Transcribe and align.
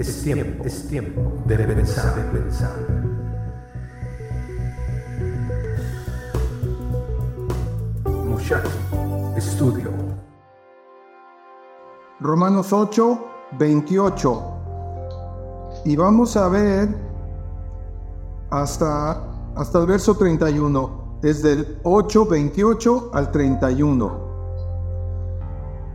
es 0.00 0.22
tiempo, 0.22 0.64
es 0.64 0.88
tiempo 0.88 1.32
de 1.44 1.58
pensar, 1.58 2.14
de 2.16 2.38
pensar. 2.38 2.72
Muchacho, 8.24 8.70
estudio. 9.36 9.90
Romanos 12.20 12.72
8, 12.72 13.24
28. 13.58 14.44
Y 15.84 15.96
vamos 15.96 16.36
a 16.36 16.48
ver 16.48 16.88
hasta, 18.50 19.22
hasta 19.54 19.78
el 19.80 19.86
verso 19.86 20.16
31, 20.16 21.18
desde 21.20 21.52
el 21.52 21.78
8, 21.82 22.24
28 22.26 23.10
al 23.12 23.30
31. 23.30 24.30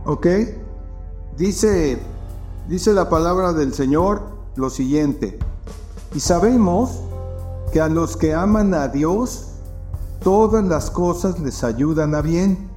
¿Ok? 0.04 0.26
Dice, 1.36 2.00
dice 2.68 2.92
la 2.92 3.08
palabra 3.08 3.52
del 3.52 3.72
Señor 3.72 4.22
lo 4.56 4.70
siguiente. 4.70 5.38
Y 6.14 6.20
sabemos 6.20 7.00
que 7.72 7.80
a 7.80 7.88
los 7.88 8.16
que 8.16 8.34
aman 8.34 8.74
a 8.74 8.88
Dios, 8.88 9.48
todas 10.22 10.64
las 10.64 10.90
cosas 10.90 11.38
les 11.40 11.62
ayudan 11.62 12.14
a 12.14 12.22
bien. 12.22 12.70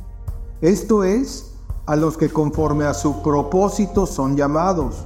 Esto 0.62 1.04
es, 1.04 1.52
a 1.86 1.96
los 1.96 2.18
que 2.18 2.30
conforme 2.30 2.86
a 2.86 2.94
su 2.94 3.24
propósito 3.24 4.06
son 4.06 4.36
llamados. 4.36 5.06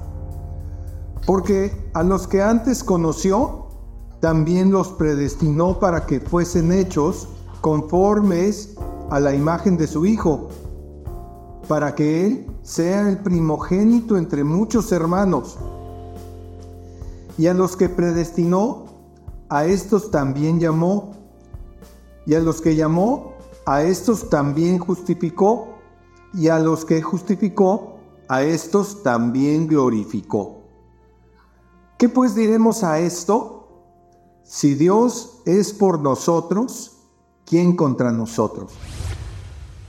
Porque 1.26 1.90
a 1.94 2.04
los 2.04 2.28
que 2.28 2.42
antes 2.42 2.84
conoció, 2.84 3.68
también 4.20 4.72
los 4.72 4.90
predestinó 4.90 5.80
para 5.80 6.06
que 6.06 6.20
fuesen 6.20 6.72
hechos 6.72 7.28
conformes 7.62 8.76
a 9.10 9.20
la 9.20 9.34
imagen 9.34 9.78
de 9.78 9.88
su 9.88 10.06
Hijo 10.06 10.50
para 11.68 11.96
que 11.96 12.26
Él 12.26 12.48
sea 12.62 13.10
el 13.10 13.20
primogénito 13.20 14.18
entre 14.18 14.44
muchos 14.44 14.92
hermanos. 14.92 15.58
Y 17.38 17.48
a 17.48 17.54
los 17.54 17.76
que 17.76 17.90
predestinó, 17.90 18.86
a 19.50 19.66
estos 19.66 20.12
también 20.12 20.60
llamó. 20.60 21.14
Y 22.26 22.36
a 22.36 22.40
los 22.40 22.62
que 22.62 22.76
llamó, 22.76 23.34
a 23.66 23.84
estos 23.84 24.30
también 24.30 24.78
justificó. 24.80 25.70
Y 26.34 26.48
a 26.48 26.60
los 26.60 26.86
que 26.86 27.02
justificó, 27.02 27.98
a 28.28 28.44
estos 28.44 29.04
también 29.04 29.68
glorificó. 29.68 30.64
¿Qué 31.98 32.10
pues 32.10 32.36
diremos 32.36 32.84
a 32.84 33.00
esto? 33.00 33.60
Si 34.44 34.76
Dios 34.76 35.42
es 35.46 35.72
por 35.72 36.00
nosotros, 36.00 36.98
¿quién 37.46 37.76
contra 37.76 38.12
nosotros? 38.12 38.74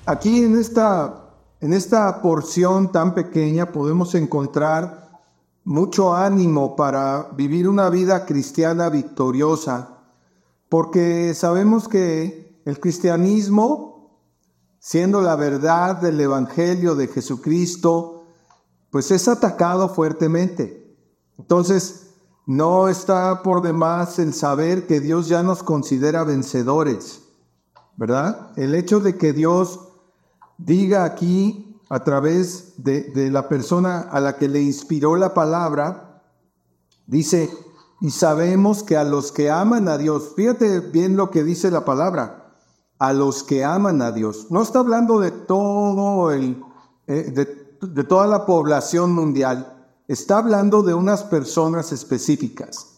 Aquí 0.07 0.45
en 0.45 0.59
esta 0.59 1.24
en 1.65 1.73
esta 1.73 2.21
porción 2.21 2.93
tan 2.93 3.15
pequeña 3.15 3.73
podemos 3.73 4.15
encontrar 4.15 5.23
mucho 5.65 6.15
ánimo 6.15 6.77
para 6.77 7.31
vivir 7.35 7.71
una 7.71 7.89
vida 7.89 8.27
cristiana 8.27 8.91
victoriosa, 8.91 10.01
porque 10.69 11.33
sabemos 11.33 11.89
que 11.89 12.61
el 12.67 12.79
cristianismo, 12.81 14.21
siendo 14.79 15.23
la 15.23 15.37
verdad 15.37 15.97
del 15.97 16.21
Evangelio 16.21 16.95
de 16.97 17.09
Jesucristo, 17.09 18.27
pues 18.91 19.11
es 19.11 19.27
atacado 19.27 19.89
fuertemente. 19.89 20.95
Entonces, 21.39 22.11
no 22.45 22.89
está 22.89 23.43
por 23.43 23.63
demás 23.63 24.19
el 24.19 24.35
saber 24.35 24.87
que 24.87 25.01
Dios 25.01 25.29
ya 25.29 25.43
nos 25.43 25.63
considera 25.63 26.25
vencedores, 26.25 27.23
¿verdad? 27.97 28.53
El 28.57 28.75
hecho 28.75 29.01
de 29.01 29.17
que 29.17 29.33
Dios 29.33 29.94
diga 30.59 31.05
aquí 31.05 31.81
a 31.89 32.03
través 32.03 32.75
de, 32.77 33.31
la 33.31 33.49
persona 33.49 34.01
a 34.01 34.21
la 34.21 34.37
que 34.37 34.49
le 34.49 34.61
inspiró 34.61 35.17
la 35.17 35.35
palabra, 35.35 36.23
dice, 37.07 37.51
y 38.01 38.11
sabemos 38.11 38.83
que 38.83 38.97
a 38.97 39.05
los 39.05 39.33
que 39.33 39.51
aman 39.51 39.89
a 39.89 39.99
Dios, 39.99 40.33
fíjate 40.35 40.81
bien 40.81 41.17
lo 41.17 41.31
que 41.31 41.45
dice 41.45 41.71
la 41.71 41.85
palabra, 41.85 42.57
a 42.99 43.13
los 43.13 43.43
que 43.43 43.65
aman 43.65 44.03
a 44.03 44.13
Dios. 44.13 44.49
No 44.51 44.63
está 44.63 44.81
hablando 44.81 45.21
de 45.21 45.31
todo 45.31 46.33
el, 46.33 46.63
eh, 47.07 47.31
de, 47.33 47.87
de 47.87 48.05
toda 48.05 48.27
la 48.27 48.47
población 48.47 49.13
mundial, 49.13 49.87
está 50.09 50.39
hablando 50.39 50.83
de 50.83 50.95
unas 50.95 51.23
personas 51.23 51.93
específicas. 51.93 52.91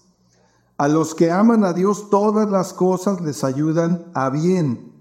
A 0.78 0.89
los 0.89 1.15
que 1.15 1.31
aman 1.31 1.65
a 1.65 1.72
Dios, 1.72 2.11
todas 2.11 2.50
las 2.50 2.72
cosas 2.72 3.21
les 3.21 3.45
ayudan 3.45 4.11
a 4.15 4.28
bien 4.31 4.96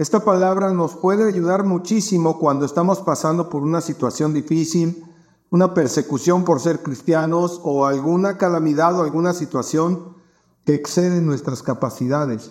esta 0.00 0.24
palabra 0.24 0.72
nos 0.72 0.94
puede 0.94 1.28
ayudar 1.28 1.62
muchísimo 1.62 2.38
cuando 2.38 2.64
estamos 2.64 3.00
pasando 3.00 3.50
por 3.50 3.62
una 3.62 3.82
situación 3.82 4.32
difícil, 4.32 5.04
una 5.50 5.74
persecución 5.74 6.42
por 6.42 6.58
ser 6.58 6.82
cristianos 6.82 7.60
o 7.64 7.84
alguna 7.84 8.38
calamidad 8.38 8.98
o 8.98 9.02
alguna 9.02 9.34
situación 9.34 10.16
que 10.64 10.72
excede 10.72 11.20
nuestras 11.20 11.62
capacidades. 11.62 12.50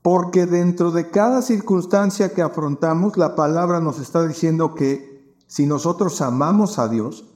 Porque 0.00 0.46
dentro 0.46 0.90
de 0.90 1.10
cada 1.10 1.42
circunstancia 1.42 2.32
que 2.32 2.40
afrontamos, 2.40 3.18
la 3.18 3.34
palabra 3.34 3.80
nos 3.80 3.98
está 3.98 4.26
diciendo 4.26 4.74
que 4.74 5.36
si 5.48 5.66
nosotros 5.66 6.22
amamos 6.22 6.78
a 6.78 6.88
Dios, 6.88 7.26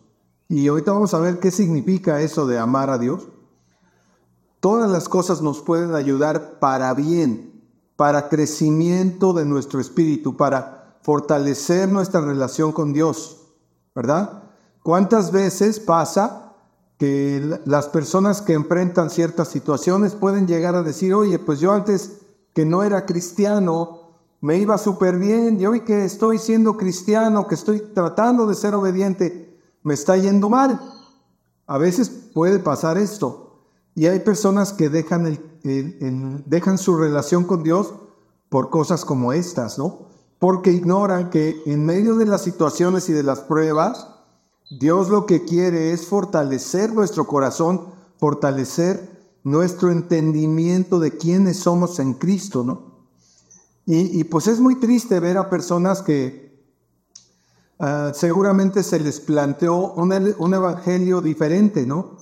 y 0.48 0.68
ahorita 0.68 0.92
vamos 0.92 1.12
a 1.12 1.18
ver 1.18 1.38
qué 1.38 1.50
significa 1.50 2.22
eso 2.22 2.46
de 2.46 2.58
amar 2.58 2.88
a 2.88 2.96
Dios, 2.96 3.28
todas 4.60 4.90
las 4.90 5.10
cosas 5.10 5.42
nos 5.42 5.60
pueden 5.60 5.94
ayudar 5.94 6.58
para 6.60 6.94
bien, 6.94 7.55
para 7.96 8.28
crecimiento 8.28 9.32
de 9.32 9.44
nuestro 9.44 9.80
espíritu, 9.80 10.36
para 10.36 10.98
fortalecer 11.02 11.88
nuestra 11.88 12.20
relación 12.20 12.72
con 12.72 12.92
Dios, 12.92 13.38
¿verdad? 13.94 14.42
¿Cuántas 14.82 15.32
veces 15.32 15.80
pasa 15.80 16.54
que 16.98 17.60
las 17.64 17.88
personas 17.88 18.40
que 18.42 18.54
enfrentan 18.54 19.10
ciertas 19.10 19.48
situaciones 19.48 20.14
pueden 20.14 20.46
llegar 20.46 20.74
a 20.74 20.82
decir, 20.82 21.14
oye, 21.14 21.38
pues 21.38 21.60
yo 21.60 21.72
antes 21.72 22.18
que 22.54 22.64
no 22.64 22.82
era 22.82 23.04
cristiano, 23.04 24.06
me 24.40 24.58
iba 24.58 24.78
súper 24.78 25.18
bien, 25.18 25.60
y 25.60 25.66
hoy 25.66 25.80
que 25.80 26.04
estoy 26.04 26.38
siendo 26.38 26.76
cristiano, 26.76 27.46
que 27.46 27.54
estoy 27.54 27.80
tratando 27.80 28.46
de 28.46 28.54
ser 28.54 28.74
obediente, 28.74 29.58
me 29.82 29.94
está 29.94 30.16
yendo 30.16 30.48
mal. 30.48 30.80
A 31.66 31.78
veces 31.78 32.08
puede 32.08 32.58
pasar 32.58 32.96
esto. 32.96 33.60
Y 33.94 34.06
hay 34.06 34.20
personas 34.20 34.72
que 34.72 34.88
dejan, 34.88 35.26
el, 35.26 35.40
dejan 35.66 36.78
su 36.78 36.96
relación 36.96 37.44
con 37.44 37.62
Dios 37.62 37.92
por 38.48 38.70
cosas 38.70 39.04
como 39.04 39.32
estas, 39.32 39.78
¿no? 39.78 40.06
Porque 40.38 40.70
ignoran 40.70 41.30
que 41.30 41.62
en 41.66 41.84
medio 41.84 42.16
de 42.16 42.26
las 42.26 42.42
situaciones 42.42 43.08
y 43.08 43.12
de 43.12 43.22
las 43.22 43.40
pruebas, 43.40 44.06
Dios 44.70 45.08
lo 45.08 45.26
que 45.26 45.44
quiere 45.44 45.92
es 45.92 46.06
fortalecer 46.06 46.92
nuestro 46.92 47.26
corazón, 47.26 47.86
fortalecer 48.18 49.16
nuestro 49.44 49.90
entendimiento 49.90 50.98
de 50.98 51.16
quiénes 51.16 51.58
somos 51.58 51.98
en 52.00 52.14
Cristo, 52.14 52.64
¿no? 52.64 52.96
Y, 53.88 54.24
pues 54.24 54.48
es 54.48 54.58
muy 54.58 54.80
triste 54.80 55.20
ver 55.20 55.38
a 55.38 55.48
personas 55.48 56.02
que 56.02 56.60
ah, 57.78 58.10
seguramente 58.12 58.82
se 58.82 58.98
les 58.98 59.20
planteó 59.20 59.92
un 59.92 60.54
evangelio 60.54 61.20
diferente, 61.20 61.86
¿no? 61.86 62.16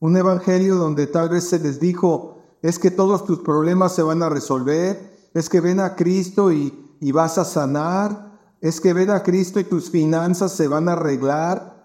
Un 0.00 0.16
evangelio 0.16 0.76
donde 0.76 1.06
tal 1.06 1.28
vez 1.28 1.44
se 1.44 1.58
les 1.58 1.78
dijo, 1.78 2.41
es 2.62 2.78
que 2.78 2.90
todos 2.90 3.26
tus 3.26 3.40
problemas 3.40 3.94
se 3.94 4.02
van 4.02 4.22
a 4.22 4.28
resolver, 4.28 5.28
es 5.34 5.48
que 5.48 5.60
ven 5.60 5.80
a 5.80 5.96
Cristo 5.96 6.52
y, 6.52 6.96
y 7.00 7.10
vas 7.10 7.36
a 7.36 7.44
sanar, 7.44 8.38
es 8.60 8.80
que 8.80 8.92
ven 8.92 9.10
a 9.10 9.24
Cristo 9.24 9.58
y 9.58 9.64
tus 9.64 9.90
finanzas 9.90 10.52
se 10.52 10.68
van 10.68 10.88
a 10.88 10.92
arreglar. 10.92 11.82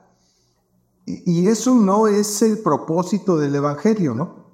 Y, 1.06 1.48
eso 1.48 1.74
no 1.74 2.08
es 2.08 2.42
el 2.44 2.60
propósito 2.60 3.38
del 3.38 3.56
evangelio, 3.56 4.14
¿no? 4.14 4.46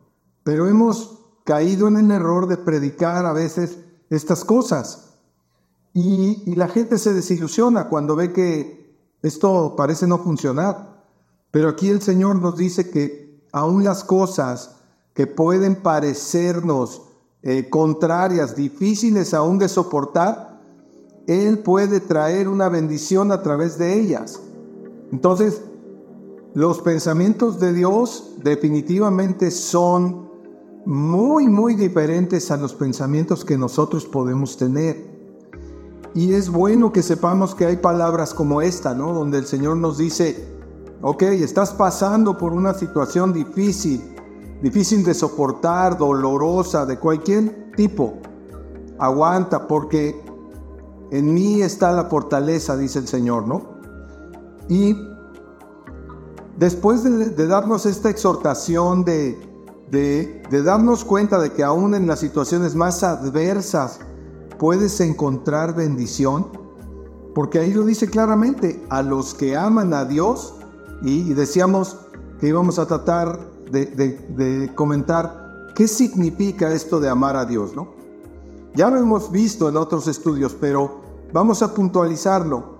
Pero 0.43 0.67
hemos 0.67 1.19
caído 1.43 1.87
en 1.87 1.97
el 1.97 2.11
error 2.11 2.47
de 2.47 2.57
predicar 2.57 3.25
a 3.25 3.33
veces 3.33 3.79
estas 4.09 4.45
cosas. 4.45 5.15
Y, 5.93 6.43
y, 6.45 6.55
la 6.55 6.69
gente 6.69 6.97
se 6.97 7.13
desilusiona 7.13 7.89
cuando 7.89 8.15
ve 8.15 8.31
que 8.31 8.95
esto 9.21 9.75
parece 9.75 10.07
no 10.07 10.19
funcionar. 10.19 11.03
Pero 11.51 11.69
aquí 11.69 11.89
el 11.89 12.01
Señor 12.01 12.37
nos 12.37 12.55
dice 12.55 12.89
que 12.89 13.45
aún 13.51 13.83
las 13.83 14.03
cosas 14.03 14.82
que 15.13 15.27
pueden 15.27 15.75
parecernos 15.75 17.03
eh, 17.41 17.69
contrarias, 17.69 18.55
difíciles 18.55 19.33
aún 19.33 19.59
de 19.59 19.69
soportar, 19.69 20.61
Él 21.27 21.59
puede 21.59 21.99
traer 21.99 22.47
una 22.47 22.69
bendición 22.69 23.31
a 23.31 23.41
través 23.41 23.77
de 23.77 23.99
ellas. 23.99 24.39
Entonces, 25.11 25.61
los 26.53 26.81
pensamientos 26.81 27.59
de 27.59 27.73
Dios 27.73 28.35
definitivamente 28.43 29.51
son 29.51 30.29
muy, 30.85 31.47
muy 31.47 31.75
diferentes 31.75 32.51
a 32.51 32.57
los 32.57 32.73
pensamientos 32.73 33.45
que 33.45 33.57
nosotros 33.57 34.05
podemos 34.05 34.57
tener. 34.57 35.13
Y 36.15 36.33
es 36.33 36.49
bueno 36.49 36.91
que 36.91 37.01
sepamos 37.01 37.55
que 37.55 37.65
hay 37.65 37.77
palabras 37.77 38.33
como 38.33 38.61
esta, 38.61 38.93
¿no? 38.93 39.13
Donde 39.13 39.39
el 39.39 39.45
Señor 39.45 39.77
nos 39.77 39.97
dice, 39.97 40.53
Ok, 41.05 41.23
estás 41.23 41.73
pasando 41.73 42.37
por 42.37 42.53
una 42.53 42.73
situación 42.73 43.33
difícil, 43.33 44.12
difícil 44.63 45.03
de 45.03 45.13
soportar, 45.13 45.95
dolorosa, 45.97 46.87
de 46.87 46.97
cualquier 46.97 47.71
tipo. 47.75 48.15
Aguanta 48.97 49.67
porque 49.67 50.19
en 51.11 51.31
mí 51.31 51.61
está 51.61 51.91
la 51.91 52.05
fortaleza, 52.05 52.75
dice 52.75 52.97
el 52.97 53.07
Señor, 53.07 53.47
¿no? 53.47 53.61
Y 54.67 54.97
después 56.57 57.03
de, 57.03 57.47
darnos 57.47 57.85
esta 57.85 58.09
exhortación 58.09 59.05
de, 59.05 59.37
de, 59.91 60.41
de 60.49 60.63
darnos 60.63 61.05
cuenta 61.05 61.37
de 61.37 61.51
que 61.51 61.63
aún 61.63 61.93
en 61.93 62.07
las 62.07 62.19
situaciones 62.19 62.73
más 62.73 63.03
adversas 63.03 63.99
puedes 64.57 64.99
encontrar 65.01 65.75
bendición, 65.75 66.47
porque 67.35 67.59
ahí 67.59 67.73
lo 67.73 67.83
dice 67.83 68.09
claramente, 68.09 68.83
a 68.89 69.03
los 69.03 69.35
que 69.35 69.55
aman 69.55 69.93
a 69.93 70.05
Dios, 70.05 70.55
y, 71.03 71.33
decíamos 71.33 71.97
que 72.39 72.47
íbamos 72.47 72.79
a 72.79 72.85
tratar 72.85 73.52
de, 73.71 74.71
comentar 74.75 75.71
qué 75.75 75.87
significa 75.87 76.71
esto 76.71 76.99
de 76.99 77.09
amar 77.09 77.35
a 77.35 77.45
Dios, 77.45 77.75
¿no? 77.75 77.93
Ya 78.75 78.89
lo 78.89 78.97
hemos 78.97 79.31
visto 79.31 79.69
en 79.69 79.77
otros 79.77 80.07
estudios, 80.07 80.55
pero 80.59 81.01
vamos 81.31 81.61
a 81.61 81.73
puntualizarlo. 81.73 82.77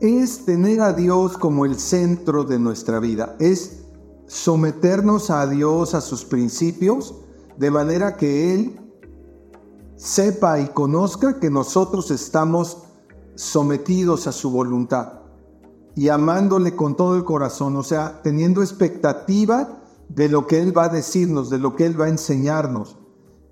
Es 0.00 0.44
tener 0.44 0.80
a 0.80 0.92
Dios 0.92 1.36
como 1.36 1.64
el 1.64 1.78
centro 1.78 2.44
de 2.44 2.58
nuestra 2.58 2.98
vida, 3.00 3.36
es 3.38 3.84
someternos 4.26 5.30
a 5.30 5.46
Dios, 5.46 5.94
a 5.94 6.00
sus 6.00 6.24
principios, 6.24 7.14
de 7.56 7.70
manera 7.70 8.16
que 8.16 8.54
Él 8.54 8.80
sepa 9.96 10.60
y 10.60 10.68
conozca 10.68 11.40
que 11.40 11.50
nosotros 11.50 12.10
estamos 12.10 12.84
sometidos 13.34 14.26
a 14.26 14.32
su 14.32 14.50
voluntad 14.50 15.18
y 15.98 16.08
amándole 16.10 16.76
con 16.76 16.94
todo 16.94 17.16
el 17.16 17.24
corazón, 17.24 17.74
o 17.76 17.82
sea, 17.82 18.22
teniendo 18.22 18.62
expectativa 18.62 19.77
de 20.08 20.28
lo 20.28 20.46
que 20.46 20.60
Él 20.60 20.76
va 20.76 20.84
a 20.84 20.88
decirnos, 20.88 21.50
de 21.50 21.58
lo 21.58 21.76
que 21.76 21.86
Él 21.86 22.00
va 22.00 22.06
a 22.06 22.10
enseñarnos. 22.10 22.98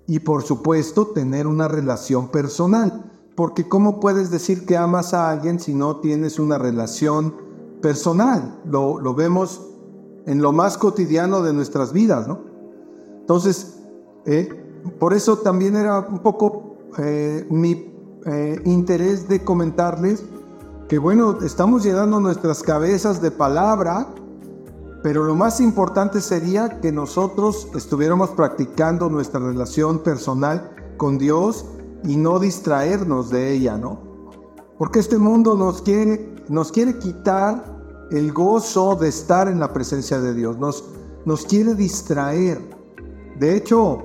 Y 0.07 0.19
por 0.19 0.43
supuesto, 0.43 1.07
tener 1.07 1.47
una 1.47 1.67
relación 1.67 2.29
personal, 2.29 3.11
porque 3.35 3.67
¿cómo 3.67 3.99
puedes 3.99 4.31
decir 4.31 4.65
que 4.65 4.77
amas 4.77 5.13
a 5.13 5.29
alguien 5.29 5.59
si 5.59 5.73
no 5.73 5.97
tienes 5.97 6.39
una 6.39 6.57
relación 6.57 7.35
personal? 7.81 8.61
Lo, 8.65 8.99
lo 8.99 9.13
vemos 9.13 9.61
en 10.25 10.41
lo 10.41 10.51
más 10.51 10.77
cotidiano 10.77 11.41
de 11.41 11.53
nuestras 11.53 11.93
vidas, 11.93 12.27
¿no? 12.27 12.39
Entonces, 13.19 13.79
eh, 14.25 14.49
por 14.99 15.13
eso 15.13 15.37
también 15.37 15.75
era 15.75 15.99
un 15.99 16.19
poco 16.19 16.77
eh, 16.97 17.45
mi 17.49 17.93
eh, 18.25 18.61
interés 18.65 19.27
de 19.27 19.43
comentarles 19.43 20.23
que 20.87 20.97
bueno, 20.97 21.39
estamos 21.41 21.83
llenando 21.83 22.19
nuestras 22.19 22.63
cabezas 22.63 23.21
de 23.21 23.31
palabra, 23.31 24.07
pero 25.07 25.23
lo 25.23 25.35
más 25.35 25.61
importante 25.61 26.19
sería 26.19 26.81
que 26.81 26.91
nosotros 26.91 27.69
estuviéramos 27.73 28.31
practicando 28.31 29.09
nuestra 29.09 29.39
relación 29.39 29.99
personal 29.99 30.69
con 30.97 31.17
Dios 31.17 31.65
y 32.03 32.17
no 32.17 32.39
distraernos 32.39 33.29
de 33.29 33.53
ella, 33.53 33.77
¿no? 33.77 34.01
Porque 34.77 34.99
este 34.99 35.17
mundo 35.17 35.55
nos 35.55 35.81
quiere, 35.81 36.35
nos 36.49 36.73
quiere 36.73 36.99
quitar 36.99 37.63
el 38.11 38.33
gozo 38.33 38.97
de 38.97 39.07
estar 39.07 39.47
en 39.47 39.61
la 39.61 39.71
presencia 39.71 40.19
de 40.19 40.33
Dios, 40.33 40.57
nos, 40.57 40.83
nos 41.23 41.45
quiere 41.45 41.73
distraer. 41.73 42.59
De 43.39 43.55
hecho, 43.55 44.03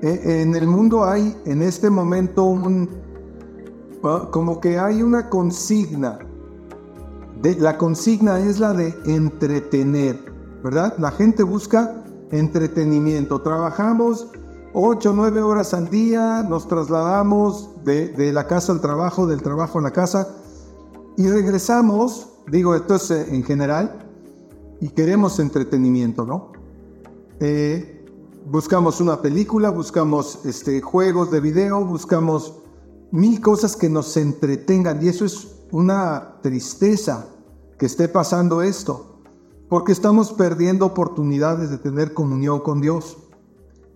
e, 0.00 0.40
en 0.40 0.54
el 0.54 0.66
mundo 0.66 1.04
hay 1.04 1.36
en 1.44 1.60
este 1.60 1.90
momento 1.90 2.44
un, 2.44 2.88
como 4.30 4.62
que 4.62 4.78
hay 4.78 5.02
una 5.02 5.28
consigna. 5.28 6.20
De, 7.46 7.54
la 7.54 7.78
consigna 7.78 8.40
es 8.40 8.58
la 8.58 8.72
de 8.72 8.92
entretener, 9.04 10.18
¿verdad? 10.64 10.94
La 10.98 11.12
gente 11.12 11.44
busca 11.44 12.02
entretenimiento. 12.32 13.40
Trabajamos 13.40 14.32
8 14.74 15.10
o 15.10 15.12
9 15.12 15.42
horas 15.42 15.72
al 15.72 15.88
día, 15.88 16.42
nos 16.42 16.66
trasladamos 16.66 17.70
de, 17.84 18.08
de, 18.08 18.32
la 18.32 18.48
casa 18.48 18.72
al 18.72 18.80
trabajo, 18.80 19.28
del 19.28 19.42
trabajo 19.42 19.78
a 19.78 19.82
la 19.82 19.92
casa 19.92 20.26
y 21.16 21.28
regresamos, 21.28 22.30
digo 22.50 22.74
esto 22.74 22.96
es 22.96 23.12
eh, 23.12 23.28
en 23.32 23.44
general, 23.44 23.96
y 24.80 24.88
queremos 24.88 25.38
entretenimiento, 25.38 26.26
¿no? 26.26 26.50
Eh, 27.38 28.04
buscamos 28.50 29.00
una 29.00 29.22
película, 29.22 29.70
buscamos 29.70 30.40
este, 30.44 30.80
juegos 30.80 31.30
de 31.30 31.38
video, 31.38 31.84
buscamos 31.84 32.54
mil 33.12 33.40
cosas 33.40 33.76
que 33.76 33.88
nos 33.88 34.16
entretengan 34.16 35.00
y 35.00 35.08
eso 35.10 35.24
es 35.24 35.46
una 35.70 36.38
tristeza 36.42 37.28
que 37.78 37.86
esté 37.86 38.08
pasando 38.08 38.62
esto, 38.62 39.20
porque 39.68 39.92
estamos 39.92 40.32
perdiendo 40.32 40.86
oportunidades 40.86 41.70
de 41.70 41.78
tener 41.78 42.14
comunión 42.14 42.60
con 42.60 42.80
Dios, 42.80 43.18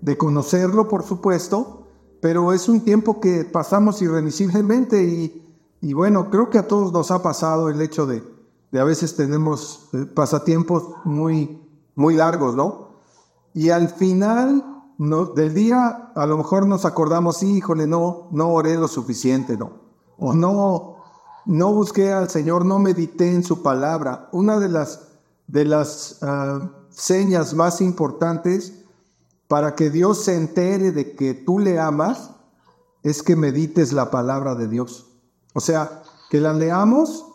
de 0.00 0.16
conocerlo 0.16 0.88
por 0.88 1.02
supuesto, 1.02 1.86
pero 2.20 2.52
es 2.52 2.68
un 2.68 2.82
tiempo 2.82 3.20
que 3.20 3.44
pasamos 3.44 4.02
irremisiblemente 4.02 5.02
y, 5.04 5.56
y 5.80 5.92
bueno, 5.94 6.30
creo 6.30 6.50
que 6.50 6.58
a 6.58 6.68
todos 6.68 6.92
nos 6.92 7.10
ha 7.10 7.22
pasado 7.22 7.70
el 7.70 7.80
hecho 7.80 8.06
de, 8.06 8.22
de 8.70 8.80
a 8.80 8.84
veces 8.84 9.16
tenemos 9.16 9.88
eh, 9.92 10.04
pasatiempos 10.04 10.84
muy, 11.04 11.60
muy 11.94 12.14
largos, 12.14 12.54
¿no? 12.54 12.90
Y 13.54 13.70
al 13.70 13.88
final 13.88 14.64
del 15.34 15.54
día 15.54 16.12
a 16.14 16.26
lo 16.26 16.36
mejor 16.36 16.66
nos 16.66 16.84
acordamos, 16.84 17.42
híjole, 17.42 17.86
no, 17.86 18.28
no 18.32 18.50
oré 18.50 18.76
lo 18.76 18.86
suficiente, 18.86 19.56
no. 19.56 19.72
O 20.18 20.34
no, 20.34 20.96
no 21.46 21.72
busqué 21.72 22.12
al 22.12 22.28
Señor, 22.28 22.64
no 22.64 22.78
medité 22.78 23.32
en 23.32 23.44
su 23.44 23.62
palabra. 23.62 24.28
Una 24.32 24.58
de 24.58 24.68
las, 24.68 25.08
de 25.46 25.64
las 25.64 26.18
ah, 26.22 26.70
señas 26.90 27.54
más 27.54 27.80
importantes 27.80 28.74
para 29.48 29.74
que 29.74 29.90
Dios 29.90 30.24
se 30.24 30.36
entere 30.36 30.92
de 30.92 31.16
que 31.16 31.34
tú 31.34 31.58
le 31.58 31.78
amas 31.78 32.30
es 33.02 33.22
que 33.22 33.36
medites 33.36 33.92
la 33.92 34.10
palabra 34.10 34.54
de 34.54 34.68
Dios. 34.68 35.06
O 35.54 35.60
sea, 35.60 36.02
que 36.30 36.40
la 36.40 36.52
leamos 36.52 37.26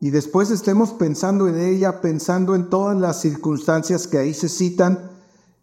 y 0.00 0.10
después 0.10 0.50
estemos 0.50 0.90
pensando 0.90 1.46
en 1.46 1.60
ella, 1.60 2.00
pensando 2.00 2.56
en 2.56 2.68
todas 2.68 2.98
las 2.98 3.20
circunstancias 3.20 4.08
que 4.08 4.18
ahí 4.18 4.34
se 4.34 4.48
citan 4.48 5.10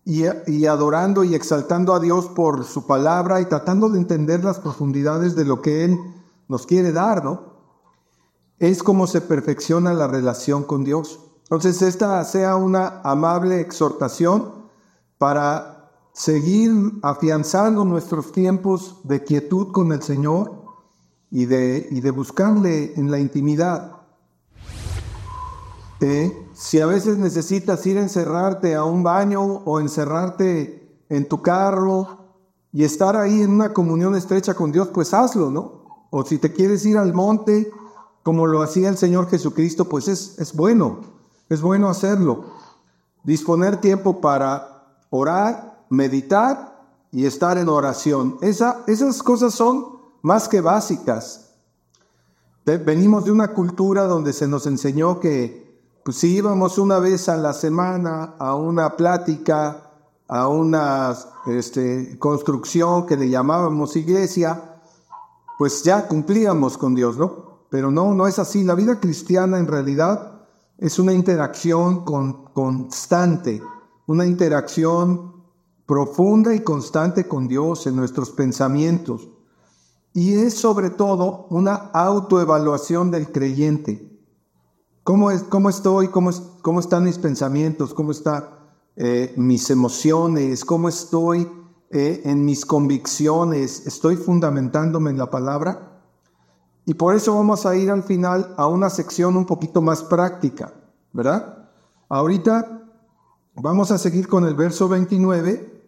y, 0.05 0.65
adorando 0.65 1.23
y 1.23 1.35
exaltando 1.35 1.93
a 1.93 1.99
Dios 1.99 2.27
por 2.29 2.63
su 2.63 2.87
palabra 2.87 3.41
y 3.41 3.45
tratando 3.45 3.89
de 3.89 3.99
entender 3.99 4.43
las 4.43 4.59
profundidades 4.59 5.35
de 5.35 5.45
lo 5.45 5.61
que 5.61 5.83
Él 5.83 5.99
nos 6.47 6.65
quiere 6.65 6.91
dar, 6.91 7.23
¿no? 7.23 7.58
Es 8.59 8.83
como 8.83 9.07
se 9.07 9.21
perfecciona 9.21 9.93
la 9.93 10.07
relación 10.07 10.63
con 10.63 10.83
Dios. 10.83 11.19
Entonces, 11.43 11.81
esta 11.81 12.23
sea 12.25 12.55
una 12.55 13.01
amable 13.03 13.59
exhortación 13.59 14.69
para 15.17 15.91
seguir 16.13 16.71
afianzando 17.01 17.85
nuestros 17.85 18.31
tiempos 18.31 18.99
de 19.03 19.23
quietud 19.23 19.71
con 19.71 19.91
el 19.91 20.03
Señor 20.03 20.63
y 21.31 21.45
de, 21.45 21.87
y 21.89 22.01
de 22.01 22.11
buscarle 22.11 22.93
en 22.95 23.09
la 23.09 23.19
intimidad. 23.19 23.99
Si 26.53 26.79
a 26.79 26.85
veces 26.85 27.17
necesitas 27.17 27.85
ir 27.85 27.97
a 27.97 28.01
encerrarte 28.01 28.75
a 28.75 28.85
un 28.85 29.03
baño 29.03 29.41
o 29.41 29.79
encerrarte 29.79 31.03
en 31.09 31.27
tu 31.27 31.41
carro 31.41 32.19
y 32.71 32.83
estar 32.85 33.17
ahí 33.17 33.41
en 33.41 33.51
una 33.51 33.73
comunión 33.73 34.15
estrecha 34.15 34.53
con 34.53 34.71
Dios, 34.71 34.89
pues 34.93 35.13
hazlo, 35.13 35.51
¿no? 35.51 36.07
O 36.09 36.23
si 36.23 36.37
te 36.37 36.53
quieres 36.53 36.85
ir 36.85 36.97
al 36.97 37.13
monte, 37.13 37.69
como 38.29 38.45
lo 38.45 38.61
hacía 38.61 38.89
el 38.89 38.95
Señor 38.95 39.27
Jesucristo, 39.27 39.85
pues 39.85 40.07
es, 40.07 40.37
es 40.37 40.53
bueno, 40.55 40.99
es 41.49 41.63
bueno 41.63 41.89
hacerlo. 41.89 42.45
Disponer 43.23 43.77
tiempo 43.77 44.21
para 44.21 44.83
orar, 45.09 45.83
meditar 45.89 46.79
y 47.11 47.25
estar 47.25 47.57
en 47.57 47.67
oración. 47.67 48.37
Esa, 48.41 48.83
esas 48.85 49.23
cosas 49.23 49.55
son 49.55 49.83
más 50.21 50.47
que 50.47 50.61
básicas. 50.61 51.55
Venimos 52.65 53.25
de 53.25 53.31
una 53.31 53.47
cultura 53.47 54.03
donde 54.03 54.31
se 54.31 54.47
nos 54.47 54.67
enseñó 54.67 55.19
que 55.19 55.81
pues 56.05 56.17
si 56.17 56.35
íbamos 56.35 56.77
una 56.77 56.99
vez 56.99 57.29
a 57.29 57.35
la 57.35 57.53
semana 57.53 58.35
a 58.37 58.53
una 58.53 58.95
plática, 58.95 59.89
a 60.27 60.47
una 60.47 61.17
este, 61.47 62.19
construcción 62.19 63.07
que 63.07 63.17
le 63.17 63.27
llamábamos 63.27 63.95
iglesia, 63.95 64.81
pues 65.57 65.81
ya 65.81 66.07
cumplíamos 66.07 66.77
con 66.77 66.93
Dios, 66.93 67.17
¿no? 67.17 67.48
Pero 67.69 67.91
no, 67.91 68.13
no 68.13 68.27
es 68.27 68.39
así. 68.39 68.63
La 68.63 68.75
vida 68.75 68.99
cristiana 68.99 69.59
en 69.59 69.67
realidad 69.67 70.41
es 70.77 70.97
una 70.97 71.13
interacción 71.13 72.03
con, 72.05 72.45
constante, 72.53 73.61
una 74.07 74.25
interacción 74.25 75.43
profunda 75.85 76.53
y 76.53 76.61
constante 76.61 77.27
con 77.27 77.47
Dios 77.47 77.85
en 77.87 77.95
nuestros 77.95 78.31
pensamientos. 78.31 79.27
Y 80.13 80.33
es 80.33 80.55
sobre 80.55 80.89
todo 80.89 81.47
una 81.49 81.75
autoevaluación 81.75 83.11
del 83.11 83.31
creyente. 83.31 84.09
¿Cómo, 85.03 85.31
es, 85.31 85.43
cómo 85.43 85.69
estoy? 85.69 86.09
¿Cómo, 86.09 86.31
¿Cómo 86.61 86.79
están 86.79 87.03
mis 87.03 87.17
pensamientos? 87.17 87.93
¿Cómo 87.93 88.11
están 88.11 88.45
eh, 88.95 89.33
mis 89.37 89.69
emociones? 89.69 90.65
¿Cómo 90.65 90.89
estoy 90.89 91.49
eh, 91.89 92.21
en 92.25 92.45
mis 92.45 92.65
convicciones? 92.65 93.87
¿Estoy 93.87 94.15
fundamentándome 94.15 95.09
en 95.09 95.17
la 95.17 95.29
palabra? 95.29 95.88
Y 96.89 96.95
por 96.95 97.13
eso 97.13 97.35
vamos 97.35 97.67
a 97.67 97.75
ir 97.75 97.91
al 97.91 98.01
final 98.01 98.55
a 98.57 98.65
una 98.65 98.89
sección 98.89 99.37
un 99.37 99.45
poquito 99.45 99.79
más 99.79 100.01
práctica, 100.01 100.73
¿verdad? 101.13 101.69
Ahorita 102.09 102.81
vamos 103.53 103.91
a 103.91 103.99
seguir 103.99 104.27
con 104.27 104.43
el 104.43 104.55
verso 104.55 104.89
29. 104.89 105.83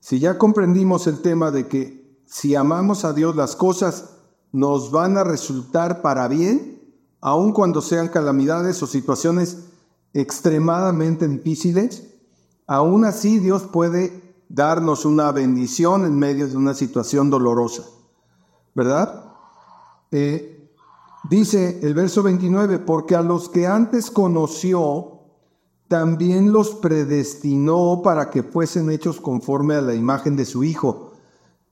Si 0.00 0.18
ya 0.18 0.36
comprendimos 0.36 1.06
el 1.06 1.22
tema 1.22 1.50
de 1.50 1.66
que 1.66 2.20
si 2.26 2.54
amamos 2.54 3.06
a 3.06 3.14
Dios 3.14 3.34
las 3.34 3.56
cosas 3.56 4.16
nos 4.52 4.90
van 4.90 5.16
a 5.16 5.24
resultar 5.24 6.02
para 6.02 6.28
bien, 6.28 6.92
aun 7.22 7.54
cuando 7.54 7.80
sean 7.80 8.08
calamidades 8.08 8.82
o 8.82 8.86
situaciones 8.86 9.68
extremadamente 10.12 11.26
difíciles, 11.26 12.06
aún 12.66 13.06
así 13.06 13.38
Dios 13.38 13.62
puede 13.62 14.36
darnos 14.50 15.06
una 15.06 15.32
bendición 15.32 16.04
en 16.04 16.18
medio 16.18 16.46
de 16.46 16.58
una 16.58 16.74
situación 16.74 17.30
dolorosa, 17.30 17.84
¿verdad? 18.74 19.23
Eh, 20.16 20.70
dice 21.28 21.80
el 21.82 21.92
verso 21.92 22.22
29, 22.22 22.78
porque 22.78 23.16
a 23.16 23.22
los 23.22 23.48
que 23.48 23.66
antes 23.66 24.12
conoció, 24.12 25.22
también 25.88 26.52
los 26.52 26.76
predestinó 26.76 28.00
para 28.04 28.30
que 28.30 28.44
fuesen 28.44 28.92
hechos 28.92 29.20
conforme 29.20 29.74
a 29.74 29.80
la 29.80 29.92
imagen 29.92 30.36
de 30.36 30.44
su 30.44 30.62
Hijo. 30.62 31.14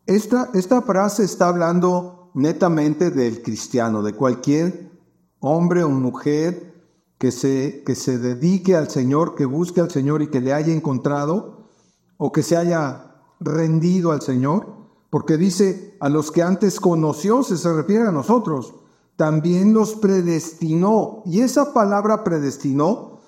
Esta, 0.06 0.50
esta 0.54 0.82
frase 0.82 1.22
está 1.22 1.46
hablando 1.46 2.32
netamente 2.34 3.12
del 3.12 3.42
cristiano, 3.42 4.02
de 4.02 4.12
cualquier 4.12 4.90
hombre 5.38 5.84
o 5.84 5.88
mujer 5.88 6.74
que 7.18 7.30
se, 7.30 7.84
que 7.86 7.94
se 7.94 8.18
dedique 8.18 8.74
al 8.74 8.90
Señor, 8.90 9.36
que 9.36 9.44
busque 9.44 9.80
al 9.80 9.92
Señor 9.92 10.20
y 10.20 10.30
que 10.30 10.40
le 10.40 10.52
haya 10.52 10.74
encontrado 10.74 11.68
o 12.16 12.32
que 12.32 12.42
se 12.42 12.56
haya 12.56 13.22
rendido 13.38 14.10
al 14.10 14.20
Señor, 14.20 14.71
porque 15.12 15.36
dice, 15.36 15.94
a 16.00 16.08
los 16.08 16.30
que 16.30 16.42
antes 16.42 16.80
conoció, 16.80 17.42
se, 17.42 17.58
se 17.58 17.70
refiere 17.70 18.08
a 18.08 18.12
nosotros, 18.12 18.72
también 19.16 19.74
los 19.74 19.94
predestinó. 19.94 21.22
Y 21.26 21.42
esa 21.42 21.74
palabra 21.74 22.24
predestinó 22.24 23.20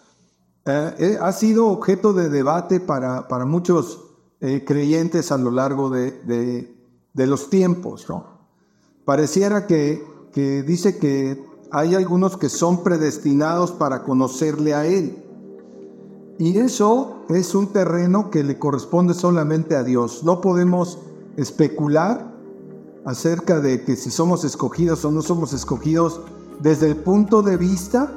eh, 0.64 0.94
eh, 0.98 1.18
ha 1.20 1.30
sido 1.32 1.66
objeto 1.66 2.14
de 2.14 2.30
debate 2.30 2.80
para, 2.80 3.28
para 3.28 3.44
muchos 3.44 4.00
eh, 4.40 4.64
creyentes 4.66 5.30
a 5.30 5.36
lo 5.36 5.50
largo 5.50 5.90
de, 5.90 6.12
de, 7.12 7.26
los 7.26 7.50
tiempos. 7.50 8.06
¿no? 8.08 8.28
Pareciera 9.04 9.66
que, 9.66 10.02
que 10.32 10.62
dice 10.62 10.96
que 10.96 11.44
hay 11.70 11.94
algunos 11.94 12.38
que 12.38 12.48
son 12.48 12.82
predestinados 12.82 13.72
para 13.72 14.04
conocerle 14.04 14.72
a 14.72 14.86
Él. 14.86 15.22
Y 16.38 16.56
eso 16.56 17.26
es 17.28 17.54
un 17.54 17.74
terreno 17.74 18.30
que 18.30 18.42
le 18.42 18.58
corresponde 18.58 19.12
solamente 19.12 19.76
a 19.76 19.82
Dios. 19.84 20.24
No 20.24 20.40
podemos 20.40 20.98
especular 21.36 22.32
acerca 23.04 23.60
de 23.60 23.84
que 23.84 23.96
si 23.96 24.10
somos 24.10 24.44
escogidos 24.44 25.04
o 25.04 25.10
no 25.10 25.22
somos 25.22 25.52
escogidos 25.52 26.20
desde 26.60 26.88
el 26.88 26.96
punto 26.96 27.42
de 27.42 27.56
vista 27.56 28.12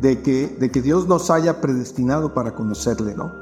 de 0.00 0.22
que, 0.22 0.48
de 0.58 0.70
que 0.70 0.82
Dios 0.82 1.06
nos 1.06 1.30
haya 1.30 1.60
predestinado 1.60 2.34
para 2.34 2.54
conocerle, 2.54 3.14
¿no? 3.14 3.32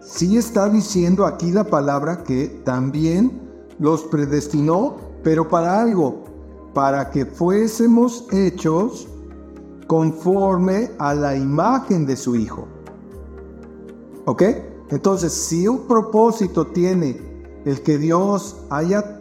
Sí 0.00 0.36
está 0.36 0.68
diciendo 0.68 1.26
aquí 1.26 1.52
la 1.52 1.64
palabra 1.64 2.24
que 2.24 2.48
también 2.64 3.40
los 3.78 4.02
predestinó, 4.02 4.96
pero 5.22 5.48
para 5.48 5.80
algo, 5.80 6.24
para 6.74 7.10
que 7.10 7.24
fuésemos 7.24 8.26
hechos 8.32 9.08
conforme 9.86 10.90
a 10.98 11.14
la 11.14 11.36
imagen 11.36 12.06
de 12.06 12.16
su 12.16 12.34
Hijo. 12.34 12.66
¿Ok? 14.24 14.42
Entonces, 14.90 15.32
si 15.32 15.68
un 15.68 15.86
propósito 15.86 16.66
tiene 16.66 17.31
el 17.64 17.82
que 17.82 17.98
Dios 17.98 18.56
haya, 18.70 19.20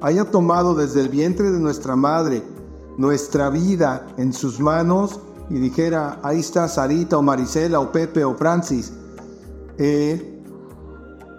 haya 0.00 0.30
tomado 0.30 0.74
desde 0.74 1.00
el 1.00 1.08
vientre 1.08 1.50
de 1.50 1.58
nuestra 1.58 1.96
madre 1.96 2.42
nuestra 2.96 3.50
vida 3.50 4.06
en 4.16 4.32
sus 4.32 4.58
manos, 4.60 5.20
y 5.48 5.54
dijera, 5.54 6.18
ahí 6.22 6.40
está 6.40 6.66
Sarita 6.66 7.18
o 7.18 7.22
Marisela 7.22 7.78
o 7.80 7.92
Pepe 7.92 8.24
o 8.24 8.34
Francis, 8.34 8.92
eh, 9.78 10.42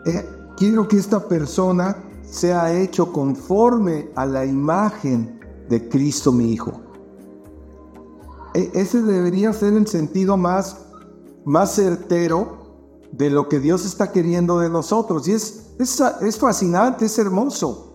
eh, 0.05 0.29
quiero 0.55 0.87
que 0.87 0.97
esta 0.97 1.27
persona 1.27 1.97
sea 2.23 2.73
hecho 2.73 3.11
conforme 3.11 4.09
a 4.15 4.25
la 4.25 4.45
imagen 4.45 5.39
de 5.69 5.89
Cristo 5.89 6.31
mi 6.31 6.53
Hijo. 6.53 6.79
E, 8.53 8.71
ese 8.73 9.01
debería 9.01 9.51
ser 9.51 9.73
el 9.73 9.87
sentido 9.87 10.37
más, 10.37 10.77
más 11.43 11.75
certero 11.75 12.66
de 13.11 13.29
lo 13.29 13.49
que 13.49 13.59
Dios 13.59 13.85
está 13.85 14.11
queriendo 14.11 14.59
de 14.59 14.69
nosotros. 14.69 15.27
Y 15.27 15.33
es, 15.33 15.71
es, 15.79 16.01
es 16.21 16.37
fascinante, 16.37 17.05
es 17.05 17.17
hermoso. 17.17 17.87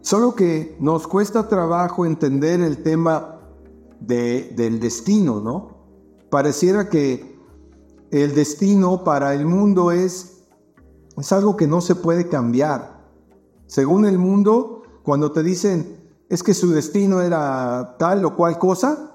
Solo 0.00 0.34
que 0.34 0.76
nos 0.80 1.06
cuesta 1.06 1.48
trabajo 1.48 2.04
entender 2.04 2.60
el 2.60 2.82
tema 2.82 3.40
del 4.00 4.80
destino, 4.80 5.40
¿no? 5.40 5.76
Pareciera 6.28 6.88
que 6.88 7.38
el 8.10 8.34
destino 8.34 9.04
para 9.04 9.32
el 9.34 9.46
mundo 9.46 9.92
es, 9.92 10.44
es 11.16 11.32
algo 11.32 11.56
que 11.56 11.68
no 11.68 11.80
se 11.80 11.94
puede 11.94 12.28
cambiar. 12.28 13.00
Según 13.66 14.04
el 14.04 14.18
mundo, 14.18 14.82
cuando 15.02 15.32
te 15.32 15.42
dicen 15.42 16.02
es 16.28 16.42
que 16.42 16.54
su 16.54 16.70
destino 16.70 17.20
era 17.20 17.96
tal 17.98 18.24
o 18.24 18.34
cual 18.34 18.58
cosa, 18.58 19.12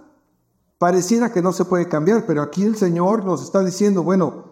pareciera 0.77 1.33
que 1.33 1.41
no 1.41 1.51
se 1.51 1.65
puede 1.65 1.89
cambiar, 1.89 2.27
pero 2.27 2.43
aquí 2.43 2.61
el 2.63 2.75
Señor 2.75 3.25
nos 3.25 3.41
está 3.41 3.63
diciendo, 3.63 4.03
bueno, 4.03 4.46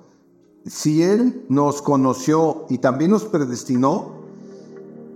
si 0.66 1.04
Él 1.04 1.46
nos 1.48 1.82
conoció 1.82 2.66
y 2.70 2.80
también 2.80 3.12
nos 3.12 3.26
predestinó 3.26 4.16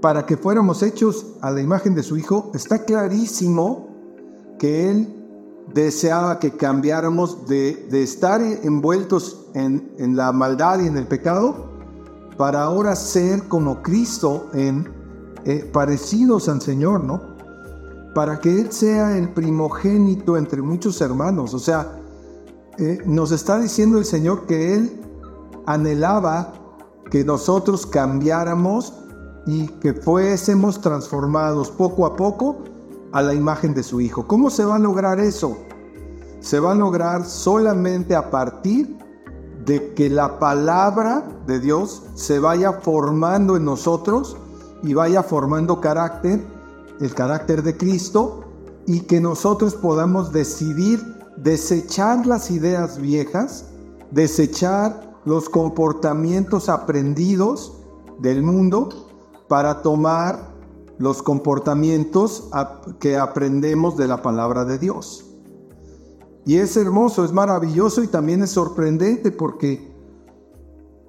para 0.01 0.25
que 0.25 0.37
fuéramos 0.37 0.83
hechos 0.83 1.25
a 1.41 1.51
la 1.51 1.61
imagen 1.61 1.95
de 1.95 2.03
su 2.03 2.17
Hijo, 2.17 2.51
está 2.53 2.85
clarísimo 2.85 3.87
que 4.59 4.89
Él 4.89 5.15
deseaba 5.73 6.39
que 6.39 6.51
cambiáramos 6.51 7.47
de, 7.47 7.87
estar 7.91 8.41
envueltos 8.41 9.47
en, 9.53 10.15
la 10.15 10.31
maldad 10.31 10.79
y 10.81 10.87
en 10.87 10.97
el 10.97 11.07
pecado 11.07 11.69
para 12.37 12.63
ahora 12.63 12.95
ser 12.95 13.47
como 13.47 13.81
Cristo, 13.81 14.47
en, 14.53 14.89
eh, 15.43 15.69
parecidos 15.73 16.47
al 16.47 16.61
Señor, 16.61 17.03
¿no? 17.03 17.21
Para 18.15 18.39
que 18.39 18.61
Él 18.61 18.71
sea 18.71 19.17
el 19.17 19.29
primogénito 19.29 20.37
entre 20.37 20.61
muchos 20.61 21.01
hermanos. 21.01 21.53
O 21.53 21.59
sea, 21.59 21.99
eh, 22.77 22.99
nos 23.05 23.31
está 23.31 23.59
diciendo 23.59 23.97
el 23.97 24.05
Señor 24.05 24.45
que 24.45 24.73
Él 24.73 25.08
anhelaba 25.69 26.51
que 27.11 27.23
nosotros 27.23 27.85
cambiáramos 27.85 28.91
y 29.45 29.67
que 29.67 29.93
fuésemos 29.93 30.81
transformados 30.81 31.69
poco 31.69 32.07
a 32.07 32.15
poco 32.15 32.57
a 33.11 33.21
la 33.21 33.35
imagen 33.35 33.75
de 33.75 33.83
su 33.83 34.01
Hijo. 34.01 34.27
¿Cómo 34.27 34.49
se 34.49 34.65
va 34.65 34.77
a 34.77 34.79
lograr 34.79 35.19
eso? 35.19 35.57
Se 36.39 36.59
va 36.59 36.71
a 36.71 36.75
lograr 36.75 37.23
solamente 37.23 38.15
a 38.15 38.31
partir 38.31 38.97
de 39.65 39.93
que 39.93 40.09
la 40.09 40.39
palabra 40.39 41.23
de 41.45 41.59
Dios 41.59 42.01
se 42.15 42.39
vaya 42.39 42.73
formando 42.73 43.55
en 43.55 43.65
nosotros 43.65 44.37
y 44.81 44.95
vaya 44.95 45.21
formando 45.21 45.81
carácter, 45.81 46.43
el 46.99 47.13
carácter 47.13 47.61
de 47.61 47.77
Cristo, 47.77 48.43
y 48.87 49.01
que 49.01 49.21
nosotros 49.21 49.75
podamos 49.75 50.31
decidir 50.31 50.99
desechar 51.37 52.25
las 52.25 52.49
ideas 52.49 52.99
viejas, 52.99 53.65
desechar 54.09 55.08
los 55.29 55.47
comportamientos 55.47 56.69
aprendidos 56.69 57.77
del 58.17 58.41
mundo 58.41 58.89
para 59.47 59.83
tomar 59.83 60.55
los 60.97 61.21
comportamientos 61.21 62.49
que 62.99 63.15
aprendemos 63.15 63.95
de 63.95 64.07
la 64.07 64.23
palabra 64.23 64.65
de 64.65 64.79
Dios. 64.79 65.23
Y 66.47 66.57
es 66.57 66.75
hermoso, 66.75 67.23
es 67.23 67.31
maravilloso 67.31 68.01
y 68.01 68.07
también 68.07 68.41
es 68.41 68.49
sorprendente 68.49 69.29
porque 69.31 69.93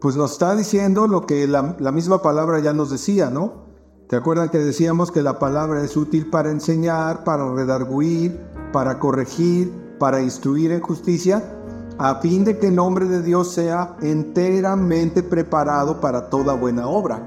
pues 0.02 0.16
nos 0.16 0.32
está 0.32 0.54
diciendo 0.54 1.06
lo 1.06 1.24
que 1.24 1.46
la, 1.46 1.76
la 1.78 1.90
misma 1.90 2.20
palabra 2.20 2.60
ya 2.60 2.74
nos 2.74 2.90
decía, 2.90 3.30
¿no? 3.30 3.70
¿Te 4.06 4.16
acuerdan 4.16 4.50
que 4.50 4.58
decíamos 4.58 5.10
que 5.10 5.22
la 5.22 5.38
palabra 5.38 5.82
es 5.82 5.96
útil 5.96 6.28
para 6.28 6.50
enseñar, 6.50 7.24
para 7.24 7.50
redarguir, 7.54 8.38
para 8.70 8.98
corregir, 8.98 9.72
para 9.98 10.20
instruir 10.20 10.72
en 10.72 10.82
justicia, 10.82 11.60
a 12.02 12.14
fin 12.14 12.45
de 12.47 12.57
que 12.57 12.69
el 12.69 12.76
nombre 12.76 13.04
de 13.04 13.21
Dios 13.21 13.52
sea 13.52 13.95
enteramente 14.00 15.23
preparado 15.23 16.00
para 16.00 16.30
toda 16.30 16.54
buena 16.54 16.87
obra? 16.87 17.23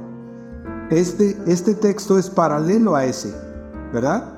Este, 0.89 1.37
este 1.45 1.75
texto 1.75 2.17
es 2.17 2.27
paralelo 2.27 2.95
a 2.95 3.05
ese, 3.05 3.31
¿verdad? 3.93 4.33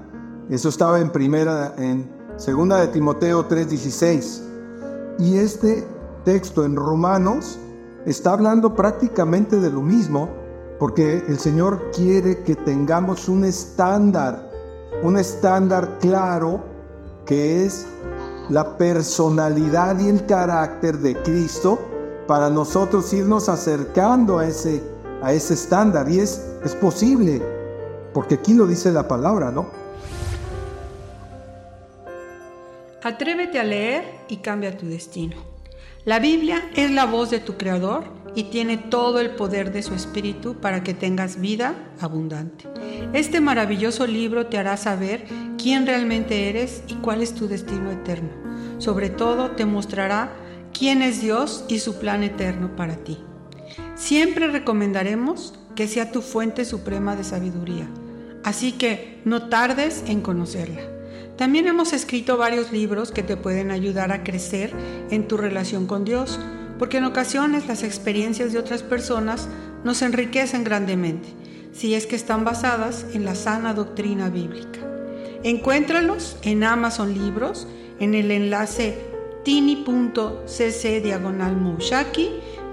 Eso 0.50 0.68
estaba 0.68 1.00
en 1.00 1.10
primera, 1.10 1.74
en 1.78 2.12
segunda 2.36 2.82
de 2.82 2.90
Timoteo 2.90 3.48
3:16. 3.48 4.42
Y 5.20 5.38
este 5.38 5.88
texto 6.26 6.66
en 6.66 6.76
Romanos 6.76 7.58
está 8.06 8.34
hablando 8.34 8.76
prácticamente 8.76 9.62
de 9.62 9.70
lo 9.70 9.82
mismo, 9.82 10.28
porque 10.80 11.24
el 11.30 11.40
Señor 11.40 11.92
quiere 11.96 12.44
que 12.44 12.56
tengamos 12.56 13.30
un 13.30 13.46
estándar, 13.46 14.52
un 15.02 15.16
estándar 15.16 15.98
claro 16.02 16.62
que 17.26 17.66
es 17.66 17.88
la 18.50 18.78
personalidad 18.78 20.00
y 20.00 20.10
el 20.10 20.26
carácter 20.26 20.98
de 20.98 21.16
Cristo 21.22 21.80
para 22.28 22.50
nosotros 22.50 23.12
irnos 23.14 23.50
acercando 23.50 24.40
a 24.40 24.48
ese 24.48 24.96
a 25.26 25.34
ese 25.34 25.56
estándar 25.56 26.08
y 26.10 26.20
es, 26.20 26.40
es 26.64 26.76
posible, 26.76 27.42
porque 28.14 28.36
aquí 28.36 28.54
lo 28.54 28.68
dice 28.68 28.92
la 28.92 29.08
palabra, 29.08 29.52
¿no? 29.52 29.66
Atrévete 33.04 33.60
a 33.60 33.64
leer 33.64 34.04
y 34.28 34.38
cambia 34.38 34.78
tu 34.78 34.88
destino. 34.88 35.36
La 36.06 36.20
Biblia 36.20 36.70
es 36.76 36.92
la 36.92 37.06
voz 37.06 37.32
de 37.32 37.40
tu 37.40 37.58
Creador 37.58 38.04
y 38.36 38.46
tiene 38.46 38.78
todo 38.78 39.20
el 39.20 39.32
poder 39.32 39.72
de 39.72 39.82
su 39.82 39.96
Espíritu 39.96 40.56
para 40.56 40.84
que 40.84 40.94
tengas 40.94 41.40
vida 41.40 41.74
abundante. 42.00 42.66
Este 43.14 43.42
maravilloso 43.42 44.06
libro 44.06 44.46
te 44.48 44.60
hará 44.60 44.78
saber 44.78 45.26
quién 45.66 45.88
realmente 45.88 46.48
eres 46.48 46.84
y 46.88 46.94
cuál 46.94 47.24
es 47.24 47.34
tu 47.34 47.48
destino 47.48 47.90
eterno. 47.90 48.30
Sobre 48.78 49.10
todo 49.10 49.50
te 49.50 49.66
mostrará 49.66 50.32
quién 50.78 51.02
es 51.02 51.22
Dios 51.22 51.66
y 51.68 51.80
su 51.80 51.98
plan 51.98 52.22
eterno 52.22 52.76
para 52.76 52.98
ti. 52.98 53.18
Siempre 53.96 54.46
recomendaremos 54.46 55.56
que 55.76 55.88
sea 55.88 56.12
tu 56.12 56.22
fuente 56.22 56.66
suprema 56.66 57.16
de 57.16 57.24
sabiduría, 57.24 57.88
así 58.44 58.74
que 58.74 59.20
no 59.26 59.50
tardes 59.50 60.04
en 60.06 60.22
conocerla. 60.22 60.84
También 61.36 61.66
hemos 61.66 61.94
escrito 61.94 62.38
varios 62.38 62.72
libros 62.72 63.10
que 63.10 63.24
te 63.24 63.36
pueden 63.36 63.72
ayudar 63.72 64.12
a 64.12 64.24
crecer 64.24 64.72
en 65.10 65.28
tu 65.28 65.36
relación 65.36 65.88
con 65.88 66.06
Dios, 66.06 66.40
porque 66.78 66.98
en 66.98 67.06
ocasiones 67.06 67.66
las 67.66 67.82
experiencias 67.82 68.54
de 68.54 68.60
otras 68.60 68.84
personas 68.84 69.50
nos 69.84 70.04
enriquecen 70.04 70.64
grandemente, 70.64 71.30
si 71.74 71.96
es 71.96 72.06
que 72.06 72.16
están 72.16 72.46
basadas 72.46 73.08
en 73.14 73.26
la 73.26 73.34
sana 73.34 73.74
doctrina 73.74 74.30
bíblica. 74.30 74.95
Encuéntralos 75.44 76.38
en 76.44 76.64
Amazon 76.64 77.14
Libros, 77.14 77.68
en 78.00 78.14
el 78.14 78.32
enlace 78.32 78.98
tini.cc 79.44 81.02
diagonal 81.02 81.56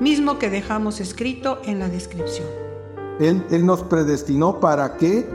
mismo 0.01 0.39
que 0.39 0.51
dejamos 0.51 1.01
escrito 1.01 1.61
en 1.65 1.79
la 1.79 1.89
descripción. 1.89 2.47
Él, 3.21 3.67
nos 3.67 3.83
predestinó 3.83 4.59
para 4.59 4.97
que 4.97 5.29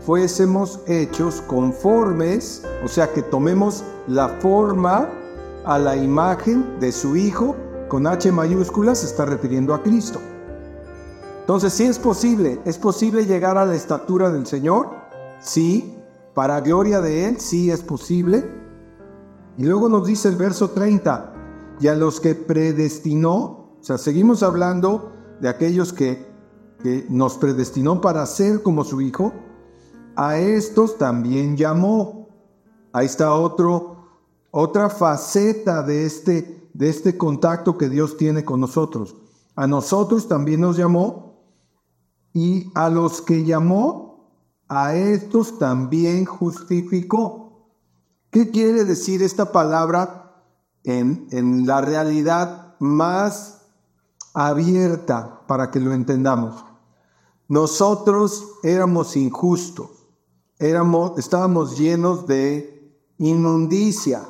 fuésemos 0.00 0.80
hechos 0.86 1.42
conformes, 1.42 2.62
o 2.84 2.88
sea, 2.88 3.12
que 3.12 3.22
tomemos 3.22 3.84
la 4.06 4.28
forma 4.40 5.10
a 5.64 5.78
la 5.78 5.96
imagen 5.96 6.78
de 6.78 6.92
su 6.92 7.16
Hijo, 7.16 7.56
con 7.88 8.06
H 8.06 8.30
mayúscula 8.30 8.94
se 8.94 9.06
está 9.06 9.24
refiriendo 9.24 9.74
a 9.74 9.82
Cristo. 9.82 10.20
Entonces, 11.40 11.72
sí 11.74 11.84
es 11.84 11.98
posible, 11.98 12.60
es 12.64 12.78
posible 12.78 13.26
llegar 13.26 13.58
a 13.58 13.66
la 13.66 13.74
estatura 13.74 14.30
del 14.30 14.46
Señor, 14.46 14.88
sí, 15.40 15.98
para 16.34 16.60
gloria 16.60 17.00
de 17.00 17.28
Él, 17.28 17.40
sí 17.40 17.70
es 17.70 17.82
posible. 17.82 18.44
Y 19.56 19.64
luego 19.64 19.88
nos 19.88 20.06
dice 20.06 20.28
el 20.28 20.36
verso 20.36 20.70
30, 20.70 21.76
y 21.80 21.88
a 21.88 21.94
los 21.94 22.20
que 22.20 22.34
predestinó, 22.34 23.76
o 23.78 23.78
sea, 23.80 23.98
seguimos 23.98 24.42
hablando 24.42 25.12
de 25.40 25.48
aquellos 25.48 25.92
que, 25.92 26.26
que 26.82 27.06
nos 27.08 27.38
predestinó 27.38 28.00
para 28.00 28.26
ser 28.26 28.62
como 28.62 28.84
su 28.84 29.00
Hijo, 29.00 29.32
a 30.16 30.38
estos 30.38 30.98
también 30.98 31.56
llamó. 31.56 32.28
Ahí 32.92 33.06
está 33.06 33.34
otro, 33.34 33.96
otra 34.50 34.88
faceta 34.88 35.82
de 35.82 36.06
este, 36.06 36.68
de 36.72 36.88
este 36.88 37.18
contacto 37.18 37.76
que 37.76 37.88
Dios 37.88 38.16
tiene 38.16 38.44
con 38.44 38.60
nosotros. 38.60 39.16
A 39.56 39.66
nosotros 39.66 40.28
también 40.28 40.60
nos 40.60 40.76
llamó 40.76 41.42
y 42.32 42.70
a 42.74 42.88
los 42.90 43.22
que 43.22 43.44
llamó, 43.44 44.13
a 44.68 44.94
estos 44.94 45.58
también 45.58 46.24
justificó. 46.24 47.68
¿Qué 48.30 48.50
quiere 48.50 48.84
decir 48.84 49.22
esta 49.22 49.52
palabra 49.52 50.42
en, 50.82 51.28
en 51.30 51.66
la 51.66 51.80
realidad 51.80 52.74
más 52.80 53.62
abierta 54.32 55.42
para 55.46 55.70
que 55.70 55.80
lo 55.80 55.92
entendamos? 55.92 56.64
Nosotros 57.48 58.44
éramos 58.62 59.16
injustos 59.16 60.04
éramos, 60.58 61.18
estábamos 61.18 61.76
llenos 61.78 62.26
de 62.26 62.96
inmundicia. 63.18 64.22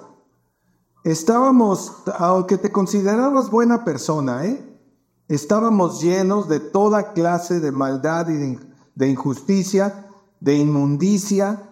Estábamos, 1.05 1.93
aunque 2.19 2.57
te 2.57 2.73
considerabas 2.73 3.51
buena 3.51 3.85
persona, 3.85 4.47
¿eh? 4.47 4.79
estábamos 5.29 6.01
llenos 6.01 6.49
de 6.49 6.61
toda 6.61 7.13
clase 7.13 7.61
de 7.61 7.73
maldad 7.73 8.29
y 8.29 8.59
de, 8.95 9.09
injusticia, 9.09 10.04
de 10.45 10.59
inmundicia. 10.59 11.71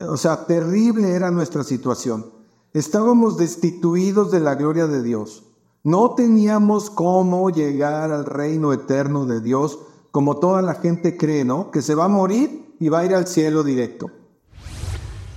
O 0.00 0.16
sea, 0.16 0.46
terrible 0.46 1.10
era 1.10 1.30
nuestra 1.30 1.64
situación. 1.64 2.32
Estábamos 2.72 3.36
destituidos 3.36 4.30
de 4.30 4.40
la 4.40 4.54
gloria 4.54 4.86
de 4.86 5.02
Dios. 5.02 5.44
No 5.84 6.14
teníamos 6.14 6.88
cómo 6.90 7.50
llegar 7.50 8.10
al 8.10 8.24
reino 8.24 8.72
eterno 8.72 9.26
de 9.26 9.40
Dios, 9.40 9.78
como 10.10 10.38
toda 10.38 10.62
la 10.62 10.74
gente 10.76 11.16
cree, 11.16 11.44
¿no? 11.44 11.70
Que 11.70 11.82
se 11.82 11.94
va 11.94 12.06
a 12.06 12.08
morir 12.08 12.74
y 12.80 12.88
va 12.88 13.00
a 13.00 13.04
ir 13.04 13.14
al 13.14 13.26
cielo 13.26 13.62
directo. 13.62 14.10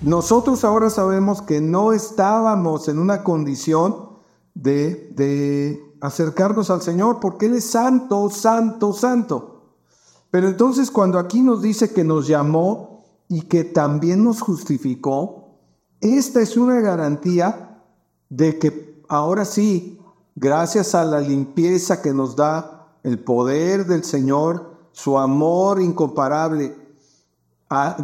Nosotros 0.02 0.64
ahora 0.64 0.90
sabemos 0.90 1.42
que 1.42 1.60
no 1.60 1.92
estábamos 1.92 2.88
en 2.88 2.98
una 2.98 3.24
condición 3.26 4.10
de, 4.54 5.12
de 5.16 5.96
acercarnos 6.00 6.70
al 6.70 6.82
Señor 6.82 7.20
porque 7.20 7.48
Él 7.48 7.56
es 7.56 7.66
santo, 7.66 8.30
santo, 8.30 8.94
santo. 8.94 9.59
Pero 10.32 10.48
entonces 10.48 10.92
cuando 10.92 11.18
aquí 11.18 11.42
nos 11.42 11.62
dice 11.62 11.92
que 11.92 12.04
nos 12.04 12.28
llamó 12.28 13.04
y 13.28 13.42
que 13.44 13.64
también 13.64 14.24
nos 14.24 14.42
justificó, 14.42 15.56
esta 16.02 16.42
es 16.42 16.56
una 16.56 16.80
garantía 16.82 17.84
de 18.30 18.60
que 18.60 19.04
ahora 19.08 19.44
sí, 19.46 20.00
gracias 20.36 20.96
a 20.96 21.04
la 21.04 21.20
limpieza 21.20 22.02
que 22.02 22.14
nos 22.14 22.36
da 22.36 22.88
el 23.04 23.20
poder 23.20 23.86
del 23.86 24.04
Señor, 24.04 24.78
su 24.92 25.18
amor 25.18 25.82
incomparable, 25.82 26.76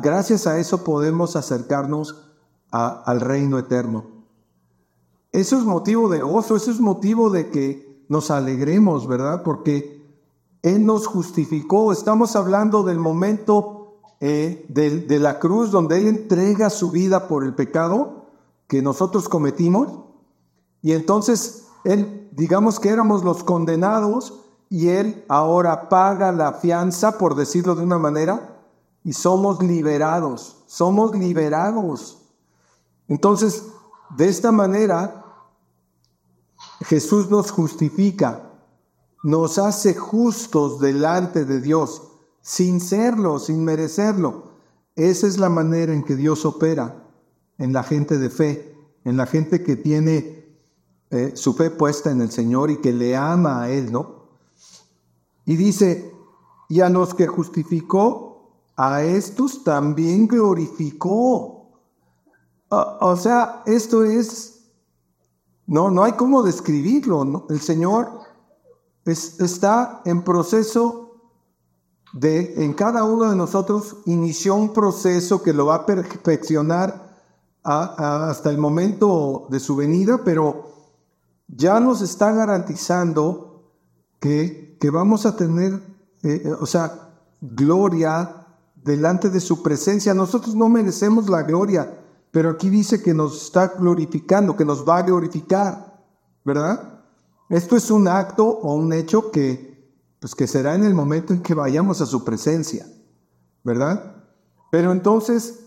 gracias 0.02 0.48
a 0.48 0.58
eso 0.60 0.84
podemos 0.84 1.36
acercarnos 1.36 2.24
al 2.72 3.22
reino 3.22 3.58
eterno. 3.58 4.06
Eso 5.32 5.58
es 5.58 5.64
motivo 5.64 6.10
de 6.10 6.22
gozo, 6.22 6.56
eso 6.56 6.72
es 6.72 6.80
motivo 6.80 7.30
de 7.30 7.50
que 7.50 8.06
nos 8.08 8.32
alegremos, 8.32 9.08
¿verdad? 9.08 9.44
Porque 9.44 9.95
Él 10.66 10.84
nos 10.84 11.06
justificó. 11.06 11.92
Estamos 11.92 12.36
hablando 12.36 12.82
del 12.82 12.98
momento 12.98 14.00
eh, 14.20 14.66
de, 14.68 15.02
de 15.02 15.20
la 15.20 15.38
cruz 15.38 15.70
donde 15.70 16.00
Él 16.00 16.08
entrega 16.08 16.72
su 16.72 16.90
vida 16.90 17.28
por 17.28 17.44
el 17.44 17.54
pecado 17.54 18.26
que 18.68 18.82
nosotros 18.82 19.30
cometimos. 19.30 20.00
Y 20.82 20.94
entonces 20.94 21.68
Él, 21.84 22.30
digamos 22.32 22.80
que 22.80 22.90
éramos 22.90 23.24
los 23.24 23.44
condenados 23.44 24.42
y 24.68 24.88
Él 24.88 25.24
ahora 25.30 25.88
paga 25.88 26.32
la 26.32 26.54
fianza, 26.54 27.20
por 27.20 27.36
decirlo 27.36 27.76
de 27.76 27.84
una 27.84 28.00
manera, 28.00 28.64
y 29.04 29.14
somos 29.14 29.62
liberados, 29.62 30.64
somos 30.66 31.16
liberados. 31.16 32.24
Entonces, 33.08 33.68
de 34.18 34.28
esta 34.28 34.52
manera, 34.52 35.26
Jesús 36.82 37.30
nos 37.30 37.52
justifica, 37.52 38.50
nos 39.26 39.58
hace 39.58 39.96
justos 39.96 40.80
delante 40.80 41.46
de 41.46 41.60
Dios, 41.60 42.04
sin 42.42 42.80
serlo, 42.80 43.40
sin 43.40 43.66
merecerlo. 43.66 44.52
Esa 44.96 45.26
es 45.26 45.40
la 45.40 45.50
manera 45.50 45.96
en 45.96 46.04
que 46.04 46.16
Dios 46.16 46.46
opera 46.46 47.10
en 47.58 47.74
la 47.74 47.82
gente 47.82 48.20
de 48.20 48.30
fe, 48.30 48.78
en 49.04 49.18
la 49.18 49.26
gente 49.26 49.64
que 49.64 49.78
tiene 49.78 50.46
eh, 51.10 51.32
su 51.34 51.56
fe 51.56 51.72
puesta 51.72 52.12
en 52.12 52.22
el 52.22 52.30
Señor 52.30 52.70
y 52.70 52.78
que 52.78 52.94
le 52.94 53.16
ama 53.16 53.64
a 53.64 53.72
Él, 53.72 53.92
¿no? 53.92 54.28
Y 55.44 55.56
dice, 55.56 56.14
y 56.70 56.82
a 56.82 56.90
los 56.90 57.16
que 57.16 57.26
justificó, 57.26 58.52
a 58.78 59.02
estos 59.02 59.64
también 59.64 60.28
glorificó. 60.28 61.82
O, 62.70 63.16
sea, 63.16 63.64
esto 63.66 64.04
es, 64.04 64.70
no, 65.66 65.90
no 65.90 66.04
hay 66.04 66.12
cómo 66.12 66.44
describirlo. 66.44 67.48
El 67.50 67.60
Señor 67.60 68.25
está 69.06 70.02
en 70.06 70.24
proceso 70.24 71.06
de, 72.14 72.64
en 72.64 72.74
cada 72.74 73.04
uno 73.04 73.30
de 73.30 73.36
nosotros, 73.36 73.98
inició 74.06 74.56
un 74.56 74.74
proceso 74.74 75.44
que 75.44 75.54
lo 75.54 75.68
va 75.68 75.76
a 75.76 75.86
perfeccionar 75.86 77.06
hasta 77.64 78.50
el 78.52 78.58
momento 78.58 79.48
de 79.50 79.60
su 79.60 79.76
venida, 79.76 80.22
pero 80.24 80.72
ya 81.48 81.80
nos 81.80 82.02
está 82.02 82.32
garantizando 82.32 83.72
que, 84.20 84.78
que 84.80 84.90
vamos 84.90 85.26
a 85.26 85.36
tener, 85.36 85.82
eh, 86.24 86.52
o 86.60 86.66
sea, 86.66 87.10
gloria, 87.42 88.46
delante 88.76 89.30
de 89.30 89.40
su 89.40 89.64
presencia. 89.64 90.14
Nosotros 90.14 90.56
no 90.56 90.70
merecemos 90.70 91.28
la 91.28 91.42
gloria, 91.42 92.00
pero 92.32 92.52
aquí 92.52 92.70
dice 92.70 93.02
que 93.02 93.14
nos 93.14 93.46
está 93.46 93.68
glorificando, 93.68 94.56
que 94.56 94.66
nos 94.66 94.88
va 94.88 94.98
a 94.98 95.04
glorificar, 95.04 96.02
¿verdad? 96.44 96.95
Esto 97.50 97.76
es 97.76 97.92
un 97.92 98.08
acto 98.08 98.46
o 98.46 98.76
un 98.76 98.92
hecho 98.94 99.32
que, 99.32 99.94
pues 100.20 100.34
que 100.34 100.48
será 100.48 100.76
en 100.76 100.84
el 100.84 100.94
momento 100.94 101.34
en 101.34 101.42
que 101.42 101.54
vayamos 101.54 102.02
a 102.02 102.06
su 102.06 102.24
presencia, 102.24 102.88
¿verdad? 103.64 104.24
Pero 104.72 104.92
entonces, 104.92 105.60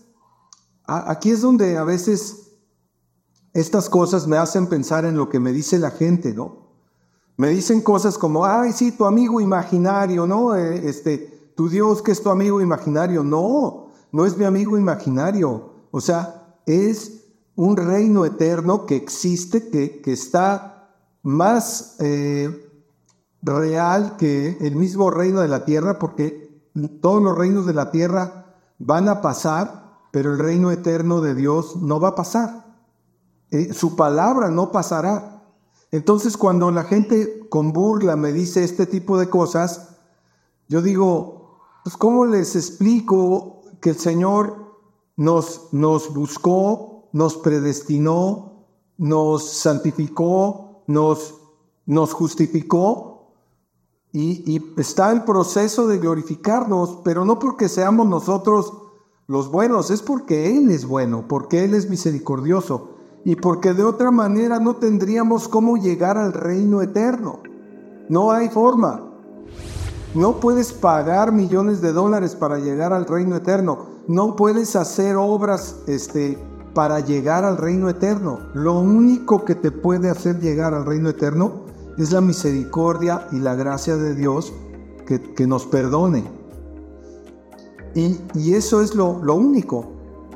aquí 0.85 1.31
es 1.31 1.41
donde 1.41 1.77
a 1.77 1.83
veces 1.83 2.49
estas 3.53 3.89
cosas 3.89 4.27
me 4.27 4.37
hacen 4.37 4.67
pensar 4.67 5.05
en 5.05 5.15
lo 5.15 5.29
que 5.29 5.39
me 5.39 5.51
dice 5.51 5.79
la 5.79 5.91
gente, 5.91 6.33
¿no? 6.33 6.69
Me 7.37 7.49
dicen 7.49 7.81
cosas 7.81 8.17
como, 8.17 8.45
ay, 8.45 8.73
sí, 8.73 8.91
tu 8.91 9.05
amigo 9.05 9.39
imaginario, 9.39 10.27
¿no? 10.27 10.55
Eh, 10.55 10.89
este, 10.89 11.53
tu 11.55 11.69
Dios 11.69 12.01
que 12.01 12.11
es 12.11 12.21
tu 12.21 12.29
amigo 12.29 12.59
imaginario. 12.59 13.23
No, 13.23 13.87
no 14.11 14.25
es 14.25 14.37
mi 14.37 14.43
amigo 14.43 14.77
imaginario. 14.77 15.71
O 15.91 16.01
sea, 16.01 16.57
es 16.65 17.23
un 17.55 17.77
reino 17.77 18.25
eterno 18.25 18.85
que 18.85 18.97
existe, 18.97 19.69
que, 19.69 20.01
que 20.01 20.11
está 20.11 20.78
más 21.29 21.95
eh, 21.99 22.67
real 23.41 24.17
que 24.17 24.57
el 24.61 24.75
mismo 24.75 25.11
reino 25.11 25.41
de 25.41 25.47
la 25.47 25.63
tierra, 25.63 25.99
porque 25.99 26.49
todos 27.01 27.21
los 27.21 27.37
reinos 27.37 27.65
de 27.65 27.73
la 27.73 27.91
tierra 27.91 28.55
van 28.79 29.07
a 29.07 29.21
pasar, 29.21 29.99
pero 30.11 30.33
el 30.33 30.39
reino 30.39 30.71
eterno 30.71 31.21
de 31.21 31.35
Dios 31.35 31.75
no 31.77 31.99
va 31.99 32.09
a 32.09 32.15
pasar. 32.15 32.65
eh, 33.51 33.73
su 33.73 33.95
palabra 33.95 34.49
no 34.49 34.71
pasará. 34.71 35.43
Entonces 35.91 36.37
cuando 36.37 36.69
la 36.71 36.83
gente 36.83 37.47
con 37.49 37.73
burla 37.73 38.15
me 38.15 38.31
dice 38.31 38.63
este 38.63 38.85
tipo 38.85 39.17
de 39.17 39.29
cosas, 39.29 39.97
yo 40.67 40.81
digo, 40.81 41.59
pues 41.83 41.97
¿cómo 41.97 42.25
les 42.25 42.55
explico 42.55 43.61
que 43.81 43.91
el 43.91 43.97
Señor 43.97 44.75
nos, 45.15 45.69
nos 45.71 46.13
buscó, 46.13 47.09
nos 47.11 47.37
predestinó, 47.37 48.65
nos 48.97 49.49
santificó, 49.49 50.68
nos, 50.89 51.35
nos 51.85 52.13
justificó 52.13 53.27
y, 54.11 54.59
está 54.75 55.11
el 55.11 55.23
proceso 55.23 55.87
de 55.87 55.99
glorificarnos, 55.99 57.01
pero 57.03 57.25
no 57.25 57.37
porque 57.37 57.69
seamos 57.69 58.07
nosotros 58.07 58.73
los 59.27 59.51
buenos, 59.51 59.91
es 59.91 60.01
porque 60.01 60.57
Él 60.57 60.71
es 60.71 60.87
bueno, 60.87 61.25
porque 61.27 61.63
Él 61.63 61.75
es 61.75 61.87
misericordioso 61.91 62.95
y 63.23 63.35
porque 63.35 63.75
de 63.75 63.83
otra 63.83 64.09
manera 64.09 64.59
no 64.59 64.77
tendríamos 64.77 65.47
cómo 65.47 65.77
llegar 65.77 66.17
al 66.17 66.33
reino 66.33 66.81
eterno. 66.81 67.41
No 68.09 68.31
hay 68.31 68.49
forma. 68.49 69.03
No 70.15 70.39
puedes 70.39 70.73
pagar 70.73 71.31
millones 71.31 71.81
de 71.81 71.93
dólares 71.93 72.33
para 72.33 72.57
llegar 72.57 72.93
al 72.93 73.05
reino 73.05 73.35
eterno. 73.35 73.85
No 74.07 74.35
puedes 74.35 74.75
hacer 74.75 75.17
obras 75.17 75.83
este, 75.85 76.39
para 76.73 76.99
llegar 76.99 77.43
al 77.43 77.57
reino 77.57 77.89
eterno. 77.89 78.39
Lo 78.53 78.79
único 78.79 79.45
que 79.45 79.55
te 79.55 79.71
puede 79.71 80.09
hacer 80.09 80.39
llegar 80.39 80.73
al 80.73 80.85
reino 80.85 81.09
eterno 81.09 81.65
es 81.97 82.11
la 82.11 82.21
misericordia 82.21 83.27
y 83.31 83.39
la 83.39 83.55
gracia 83.55 83.95
de 83.97 84.15
Dios 84.15 84.53
que, 85.05 85.47
nos 85.47 85.65
perdone. 85.65 86.23
Y, 87.95 88.19
y 88.35 88.53
eso 88.53 88.81
es 88.81 88.93
lo, 88.93 89.23
lo 89.23 89.35
único. 89.35 89.91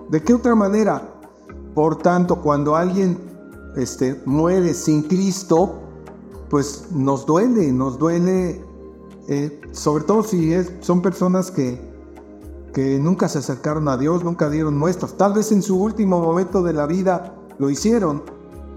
¿De 0.10 0.22
qué 0.24 0.34
otra 0.34 0.56
manera? 0.56 1.14
Por 1.76 1.98
tanto, 1.98 2.42
cuando 2.42 2.76
alguien 2.76 3.18
este, 3.76 4.22
muere 4.26 4.74
sin 4.74 5.04
Cristo, 5.04 5.80
pues 6.50 6.88
nos 6.92 7.26
duele, 7.26 7.72
nos 7.72 7.98
duele, 7.98 8.64
eh, 9.28 9.62
sobre 9.72 10.04
todo 10.04 10.24
si 10.24 10.54
son 10.82 11.02
personas 11.02 11.50
que, 11.50 11.93
que 12.74 13.00
nunca 13.00 13.30
se 13.30 13.40
acercaron 13.40 13.88
a 13.88 13.98
Dios, 13.98 14.24
nunca 14.24 14.50
dieron 14.50 14.78
muestras. 14.78 15.16
Tal 15.16 15.34
vez 15.34 15.52
en 15.52 15.62
su 15.62 15.80
último 15.80 16.20
momento 16.20 16.64
de 16.64 16.74
la 16.74 16.88
vida 16.88 17.36
lo 17.60 17.70
hicieron, 17.70 18.24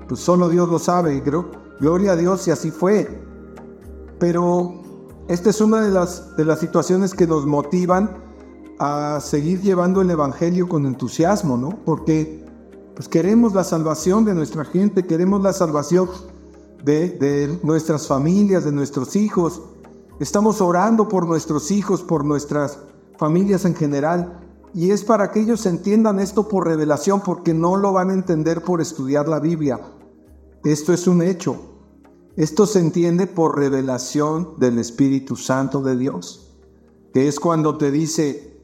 pues 0.06 0.20
solo 0.20 0.48
Dios 0.48 0.68
lo 0.68 0.78
sabe, 0.78 1.22
gloria 1.80 2.12
a 2.12 2.16
Dios 2.16 2.42
si 2.42 2.50
así 2.50 2.70
fue. 2.70 3.22
Pero 4.18 4.82
esta 5.28 5.50
es 5.50 5.60
una 5.60 5.80
de 5.80 5.90
las, 5.90 6.36
de 6.36 6.44
las 6.44 6.60
situaciones 6.60 7.14
que 7.14 7.26
nos 7.26 7.46
motivan 7.46 8.22
a 8.78 9.18
seguir 9.20 9.62
llevando 9.62 10.02
el 10.02 10.10
Evangelio 10.10 10.68
con 10.68 10.86
entusiasmo, 10.86 11.56
¿no? 11.56 11.70
Porque 11.84 12.44
pues 12.94 13.08
queremos 13.08 13.54
la 13.54 13.64
salvación 13.64 14.24
de 14.24 14.34
nuestra 14.34 14.64
gente, 14.64 15.06
queremos 15.06 15.42
la 15.42 15.52
salvación 15.52 16.08
de, 16.82 17.58
nuestras 17.62 18.06
familias, 18.06 18.64
de 18.64 18.72
nuestros 18.72 19.16
hijos. 19.16 19.60
Estamos 20.20 20.60
orando 20.60 21.08
por 21.08 21.26
nuestros 21.26 21.70
hijos, 21.70 22.02
por 22.02 22.24
nuestras 22.24 22.78
familias 23.18 23.64
en 23.64 23.74
general. 23.74 24.40
Y 24.74 24.90
es 24.90 25.04
para 25.04 25.30
que 25.30 25.40
ellos 25.40 25.64
entiendan 25.66 26.18
esto 26.18 26.48
por 26.48 26.66
revelación, 26.66 27.20
porque 27.20 27.54
no 27.54 27.76
lo 27.76 27.92
van 27.92 28.10
a 28.10 28.14
entender 28.14 28.62
por 28.62 28.80
estudiar 28.80 29.28
la 29.28 29.40
Biblia. 29.40 29.80
Esto 30.64 30.92
es 30.92 31.06
un 31.06 31.22
hecho. 31.22 31.56
Esto 32.36 32.66
se 32.66 32.80
entiende 32.80 33.26
por 33.26 33.58
revelación 33.58 34.58
del 34.58 34.78
Espíritu 34.78 35.36
Santo 35.36 35.80
de 35.80 35.96
Dios, 35.96 36.54
que 37.14 37.28
es 37.28 37.40
cuando 37.40 37.78
te 37.78 37.90
dice, 37.90 38.60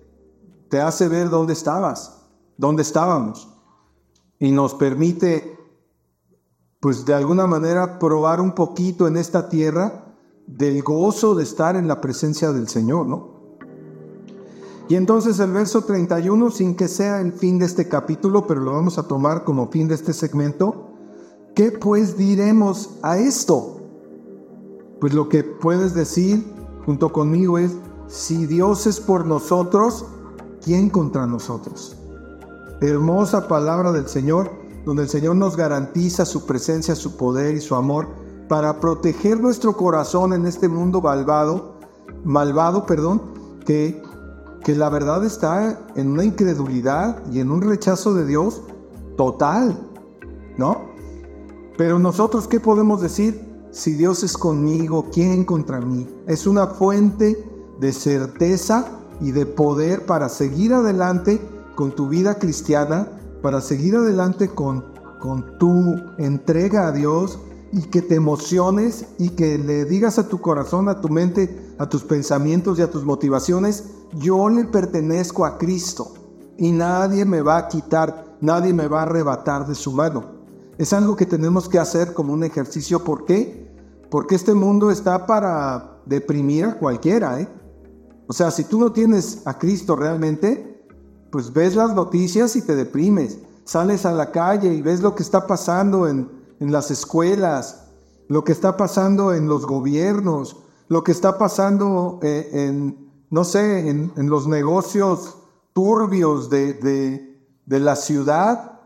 te 0.68 0.80
hace 0.80 1.08
ver 1.08 1.30
dónde 1.30 1.54
estabas, 1.54 2.26
dónde 2.58 2.82
estábamos 2.82 3.48
y 4.38 4.50
nos 4.50 4.74
permite, 4.74 5.56
pues 6.80 7.06
de 7.06 7.14
alguna 7.14 7.46
manera, 7.46 7.98
probar 7.98 8.40
un 8.40 8.56
poquito 8.56 9.06
en 9.06 9.16
esta 9.16 9.48
tierra 9.48 10.16
del 10.46 10.82
gozo 10.82 11.34
de 11.34 11.44
estar 11.44 11.76
en 11.76 11.88
la 11.88 12.00
presencia 12.00 12.52
del 12.52 12.68
Señor, 12.68 13.06
¿no? 13.06 13.31
Y 14.92 14.96
entonces 14.96 15.38
el 15.38 15.52
verso 15.52 15.84
31, 15.84 16.50
sin 16.50 16.76
que 16.76 16.86
sea 16.86 17.22
el 17.22 17.32
fin 17.32 17.58
de 17.58 17.64
este 17.64 17.88
capítulo, 17.88 18.46
pero 18.46 18.60
lo 18.60 18.74
vamos 18.74 18.98
a 18.98 19.08
tomar 19.08 19.42
como 19.42 19.70
fin 19.70 19.88
de 19.88 19.94
este 19.94 20.12
segmento, 20.12 20.90
¿qué 21.54 21.72
pues 21.72 22.18
diremos 22.18 22.90
a 23.00 23.16
esto? 23.16 23.80
Pues 25.00 25.14
lo 25.14 25.30
que 25.30 25.44
puedes 25.44 25.94
decir 25.94 26.44
junto 26.84 27.10
conmigo 27.10 27.56
es, 27.56 27.72
si 28.06 28.44
Dios 28.44 28.86
es 28.86 29.00
por 29.00 29.24
nosotros, 29.24 30.04
¿quién 30.62 30.90
contra 30.90 31.26
nosotros? 31.26 31.96
hermosa 32.82 33.48
palabra 33.48 33.92
del 33.92 34.08
Señor, 34.08 34.50
donde 34.84 35.04
el 35.04 35.08
Señor 35.08 35.36
nos 35.36 35.56
garantiza 35.56 36.26
su 36.26 36.44
presencia, 36.44 36.94
su 36.94 37.16
poder 37.16 37.54
y 37.54 37.62
su 37.62 37.74
amor 37.76 38.08
para 38.46 38.78
proteger 38.78 39.40
nuestro 39.40 39.74
corazón 39.74 40.34
en 40.34 40.44
este 40.46 40.68
mundo 40.68 41.00
malvado, 41.00 41.78
malvado, 42.24 42.84
perdón, 42.84 43.22
que, 43.64 44.02
que 44.64 44.74
la 44.74 44.88
verdad 44.88 45.24
está 45.24 45.86
en 45.96 46.10
una 46.10 46.24
incredulidad 46.24 47.22
y 47.32 47.40
en 47.40 47.50
un 47.50 47.62
rechazo 47.62 48.14
de 48.14 48.26
Dios 48.26 48.62
total, 49.16 49.78
¿no? 50.56 50.92
Pero 51.76 51.98
nosotros, 51.98 52.46
¿qué 52.48 52.60
podemos 52.60 53.00
decir? 53.00 53.40
Si 53.70 53.94
Dios 53.94 54.22
es 54.22 54.36
conmigo, 54.36 55.08
¿quién 55.12 55.44
contra 55.44 55.80
mí? 55.80 56.06
Es 56.26 56.46
una 56.46 56.66
fuente 56.66 57.42
de 57.80 57.92
certeza 57.92 58.86
y 59.20 59.32
de 59.32 59.46
poder 59.46 60.04
para 60.06 60.28
seguir 60.28 60.74
adelante 60.74 61.40
con 61.74 61.92
tu 61.92 62.08
vida 62.08 62.38
cristiana 62.38 63.08
para 63.42 63.60
seguir 63.60 63.96
adelante 63.96 64.48
con, 64.48 64.84
con 65.18 65.58
tu 65.58 66.00
entrega 66.16 66.86
a 66.86 66.92
Dios 66.92 67.38
y 67.72 67.82
que 67.84 68.02
te 68.02 68.14
emociones 68.14 69.06
y 69.18 69.30
que 69.30 69.56
le 69.56 69.86
digas 69.86 70.18
a 70.18 70.28
tu 70.28 70.40
corazón, 70.40 70.90
a 70.90 71.00
tu 71.00 71.08
mente, 71.08 71.74
a 71.78 71.88
tus 71.88 72.04
pensamientos 72.04 72.78
y 72.78 72.82
a 72.82 72.90
tus 72.90 73.04
motivaciones, 73.04 73.84
yo 74.12 74.50
le 74.50 74.64
pertenezco 74.64 75.46
a 75.46 75.56
Cristo 75.56 76.12
y 76.58 76.70
nadie 76.70 77.24
me 77.24 77.40
va 77.40 77.56
a 77.56 77.68
quitar, 77.68 78.36
nadie 78.42 78.74
me 78.74 78.88
va 78.88 79.00
a 79.00 79.02
arrebatar 79.04 79.66
de 79.66 79.74
su 79.74 79.90
mano. 79.92 80.42
Es 80.76 80.92
algo 80.92 81.16
que 81.16 81.24
tenemos 81.24 81.68
que 81.68 81.78
hacer 81.78 82.12
como 82.12 82.34
un 82.34 82.44
ejercicio. 82.44 83.02
¿Por 83.02 83.24
qué? 83.24 83.72
Porque 84.10 84.34
este 84.34 84.52
mundo 84.52 84.90
está 84.90 85.26
para 85.26 85.98
deprimir 86.04 86.66
a 86.66 86.78
cualquiera. 86.78 87.40
¿eh? 87.40 87.48
O 88.26 88.34
sea, 88.34 88.50
si 88.50 88.64
tú 88.64 88.78
no 88.78 88.92
tienes 88.92 89.46
a 89.46 89.58
Cristo 89.58 89.96
realmente, 89.96 90.86
pues 91.30 91.50
ves 91.52 91.74
las 91.74 91.94
noticias 91.94 92.54
y 92.54 92.62
te 92.62 92.76
deprimes. 92.76 93.38
Sales 93.64 94.04
a 94.04 94.12
la 94.12 94.30
calle 94.30 94.74
y 94.74 94.82
ves 94.82 95.00
lo 95.00 95.14
que 95.14 95.22
está 95.22 95.46
pasando 95.46 96.06
en, 96.06 96.41
las 96.70 96.90
escuelas, 96.90 97.88
lo 98.28 98.44
que 98.44 98.52
está 98.52 98.76
pasando 98.76 99.34
en 99.34 99.48
los 99.48 99.66
gobiernos, 99.66 100.56
lo 100.88 101.02
que 101.02 101.12
está 101.12 101.38
pasando 101.38 102.20
eh, 102.22 102.50
en, 102.52 103.10
no 103.30 103.44
sé, 103.44 103.88
en, 103.88 104.12
los 104.28 104.46
negocios 104.46 105.38
turbios 105.72 106.50
de, 106.50 107.40
la 107.66 107.96
ciudad. 107.96 108.80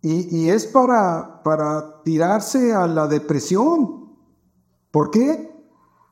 Y, 0.00 0.36
y, 0.36 0.50
es 0.50 0.66
para, 0.66 1.42
para 1.42 2.02
tirarse 2.04 2.72
a 2.72 2.86
la 2.86 3.06
depresión. 3.06 4.12
¿Por 4.90 5.10
qué? 5.10 5.52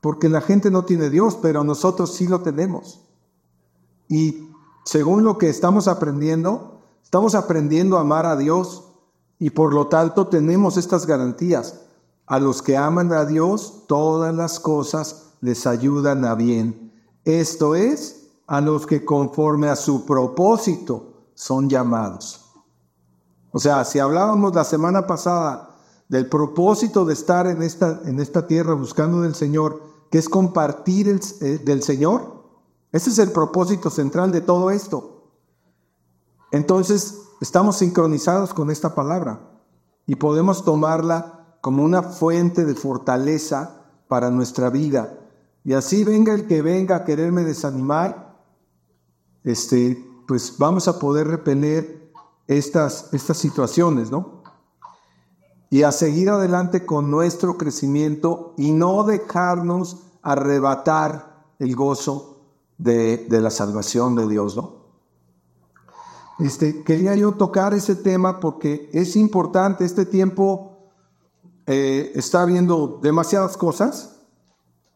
Porque 0.01 0.29
la 0.29 0.41
gente 0.41 0.71
no 0.71 0.85
tiene 0.85 1.09
Dios, 1.09 1.39
pero 1.41 1.63
nosotros 1.63 2.15
sí 2.15 2.27
lo 2.27 2.41
tenemos. 2.41 3.01
Y 4.09 4.49
según 4.85 5.25
lo 5.25 5.39
que 5.39 5.49
estamos 5.49 5.89
aprendiendo, 5.89 6.83
estamos 7.03 7.35
aprendiendo 7.35 7.97
a 7.97 8.01
amar 8.01 8.27
a 8.27 8.37
Dios 8.37 8.92
y 9.43 9.51
por 9.51 9.75
lo 9.75 9.89
tanto 9.89 10.29
tenemos 10.29 10.77
estas 10.77 11.05
garantías. 11.05 11.81
A 12.27 12.39
los 12.39 12.63
que 12.63 12.77
aman 12.77 13.13
a 13.13 13.25
Dios, 13.25 13.83
todas 13.89 14.33
las 14.33 14.61
cosas 14.61 15.33
les 15.41 15.67
ayudan 15.67 16.25
a 16.25 16.37
bien. 16.37 16.93
Esto 17.25 17.75
es, 17.75 18.29
a 18.47 18.61
los 18.61 18.87
que 18.87 19.05
conforme 19.05 19.69
a 19.69 19.75
su 19.75 20.07
propósito 20.07 21.25
son 21.35 21.69
llamados. 21.69 22.53
O 23.51 23.59
sea, 23.59 23.85
si 23.85 23.99
hablábamos 23.99 24.55
la 24.55 24.63
semana 24.63 25.09
pasada 25.09 25.77
del 26.09 26.29
propósito 26.29 27.05
de 27.05 27.15
estar 27.15 27.49
en 27.49 27.65
esta, 27.65 28.01
en 28.05 28.21
esta 28.21 28.47
tierra 28.47 28.75
buscando 28.75 29.23
del 29.23 29.35
Señor, 29.35 29.83
que 30.09 30.19
es 30.19 30.29
compartir 30.29 31.09
el, 31.09 31.21
eh, 31.41 31.59
del 31.59 31.83
Señor, 31.83 32.45
ese 32.93 33.11
es 33.11 33.19
el 33.19 33.33
propósito 33.33 33.91
central 33.91 34.31
de 34.31 34.41
todo 34.41 34.71
esto. 34.71 35.33
Entonces, 36.53 37.23
estamos 37.43 37.79
sincronizados 37.79 38.55
con 38.55 38.71
esta 38.71 38.95
palabra 38.95 39.41
y 40.07 40.15
podemos 40.15 40.65
tomarla 40.65 41.57
como 41.61 41.83
una 41.83 42.05
fuente 42.05 42.65
de 42.65 42.77
fortaleza 42.77 43.83
para 44.07 44.31
nuestra 44.31 44.71
vida. 44.71 45.19
Y 45.65 45.73
así 45.73 46.05
venga 46.05 46.35
el 46.35 46.47
que 46.47 46.63
venga 46.63 46.95
a 46.95 47.05
quererme 47.05 47.43
desanimar, 47.43 48.39
este, 49.43 50.01
pues 50.29 50.57
vamos 50.57 50.87
a 50.87 51.01
poder 51.01 51.27
repeler 51.27 52.13
estas, 52.47 53.13
estas 53.13 53.39
situaciones, 53.39 54.13
¿no? 54.13 54.45
Y 55.69 55.83
a 55.83 55.91
seguir 55.91 56.31
adelante 56.31 56.87
con 56.87 57.11
nuestro 57.11 57.59
crecimiento 57.59 58.55
y 58.57 58.71
no 58.71 59.03
dejarnos 59.03 60.05
arrebatar 60.23 61.45
el 61.59 61.75
gozo 61.75 62.41
de, 62.79 63.27
la 63.29 63.51
salvación 63.51 64.15
de 64.15 64.29
Dios, 64.29 64.57
¿no? 64.57 64.82
Este, 66.43 66.83
quería 66.83 67.15
yo 67.15 67.33
tocar 67.33 67.75
ese 67.75 67.95
tema 67.95 68.41
porque 68.41 68.91
es 68.93 69.17
importante, 69.17 69.85
este 69.85 70.07
tiempo 70.07 70.91
eh, 71.67 72.13
está 72.15 72.45
viendo 72.45 72.99
demasiadas 73.03 73.57
cosas 73.57 74.21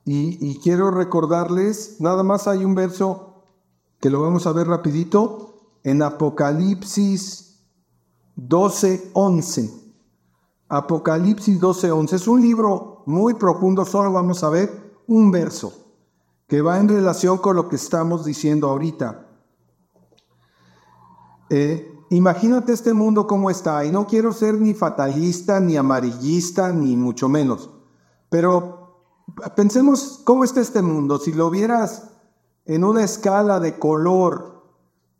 y, 0.05 0.39
y 0.41 0.59
quiero 0.61 0.91
recordarles, 0.91 1.97
nada 2.01 2.23
más 2.23 2.49
hay 2.49 2.65
un 2.65 2.75
verso 2.75 3.45
que 4.01 4.11
lo 4.11 4.21
vamos 4.21 4.47
a 4.47 4.53
ver 4.53 4.69
rapidito, 4.69 5.57
en 5.83 6.03
Apocalipsis 6.03 7.47
12, 8.35 9.11
11. 9.15 9.71
Apocalipsis 10.69 11.61
12, 11.61 11.91
11. 11.93 12.17
Es 12.17 12.29
un 12.29 12.43
libro 12.43 13.03
muy 13.07 13.35
profundo, 13.35 13.85
solo 13.85 14.13
vamos 14.13 14.43
a 14.43 14.51
ver 14.51 14.97
un 15.07 15.31
verso 15.31 15.73
que 16.49 16.61
va 16.61 16.79
en 16.79 16.89
relación 16.89 17.39
con 17.39 17.57
lo 17.57 17.69
que 17.69 17.77
estamos 17.77 18.25
diciendo 18.25 18.69
ahorita. 18.69 19.26
Eh, 21.51 21.93
imagínate 22.11 22.73
este 22.73 22.93
mundo 22.93 23.27
como 23.27 23.51
está, 23.51 23.85
y 23.85 23.91
no 23.91 24.07
quiero 24.07 24.33
ser 24.33 24.55
ni 24.55 24.75
fatalista, 24.75 25.61
ni 25.61 25.77
amarillista, 25.77 26.73
ni 26.73 26.97
mucho 26.97 27.29
menos, 27.29 27.71
pero 28.29 28.77
pensemos 29.55 30.21
cómo 30.25 30.45
está 30.45 30.61
este 30.61 30.83
mundo. 30.83 31.19
Si 31.19 31.33
lo 31.33 31.51
vieras 31.51 32.11
en 32.65 32.85
una 32.85 33.05
escala 33.05 33.61
de 33.61 33.79
color 33.79 34.65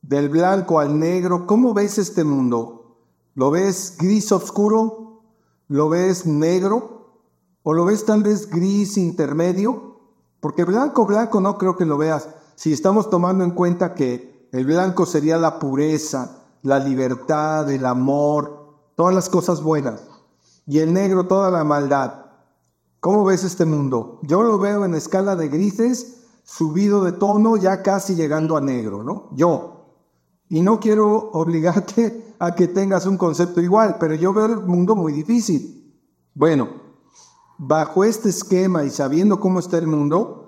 del 0.03 0.29
blanco 0.29 0.81
al 0.81 0.99
negro, 0.99 1.47
¿cómo 1.47 1.75
ves 1.75 1.99
este 1.99 2.25
mundo? 2.25 2.97
¿Lo 3.35 3.51
ves 3.51 3.97
gris 3.99 4.33
oscuro? 4.33 5.23
¿Lo 5.69 5.89
ves 5.89 6.27
negro? 6.27 7.21
¿O 7.63 7.75
lo 7.75 7.85
ves 7.85 8.05
tal 8.05 8.23
vez 8.23 8.49
gris 8.49 8.97
intermedio? 8.97 10.01
Porque 10.41 10.65
blanco, 10.65 11.07
blanco 11.07 11.41
no 11.41 11.59
creo 11.59 11.77
que 11.77 11.85
lo 11.85 11.99
veas. 11.99 12.29
Si 12.55 12.73
estamos 12.73 13.11
tomando 13.11 13.45
en 13.45 13.51
cuenta 13.51 13.95
que 13.95 14.36
el 14.57 14.65
blanco 14.65 15.05
sería 15.05 15.37
la 15.37 15.59
pureza, 15.59 16.45
la 16.63 16.79
libertad, 16.79 17.71
el 17.71 17.85
amor, 17.85 18.75
todas 18.95 19.15
las 19.15 19.29
cosas 19.29 19.63
buenas. 19.63 20.03
Y 20.67 20.79
el 20.79 20.95
negro, 20.95 21.27
toda 21.27 21.51
la 21.51 21.63
maldad. 21.63 22.27
¿Cómo 23.01 23.25
ves 23.25 23.45
este 23.45 23.67
mundo? 23.67 24.19
Yo 24.23 24.43
lo 24.43 24.59
veo 24.59 24.87
en 24.87 24.95
escala 24.95 25.37
de 25.37 25.49
grises, 25.49 26.25
subido 26.43 27.05
de 27.05 27.13
tono, 27.13 27.59
ya 27.59 27.83
casi 27.83 28.15
llegando 28.15 28.57
a 28.57 28.63
negro, 28.63 29.05
¿no? 29.05 29.29
Yo, 29.33 29.77
y 30.49 30.63
no 30.63 30.81
quiero 30.81 31.31
obligarte 31.33 32.35
a 32.39 32.55
que 32.55 32.67
tengas 32.69 33.05
un 33.05 33.19
concepto 33.19 33.61
igual, 33.61 33.97
pero 34.01 34.15
yo 34.15 34.33
veo 34.33 34.47
el 34.47 34.61
mundo 34.61 34.97
muy 34.97 35.13
difícil. 35.13 35.95
Bueno, 36.35 36.69
bajo 37.59 38.05
este 38.05 38.31
esquema 38.31 38.85
y 38.85 38.91
sabiendo 38.91 39.39
cómo 39.39 39.59
está 39.59 39.77
el 39.77 39.87
mundo, 39.87 40.46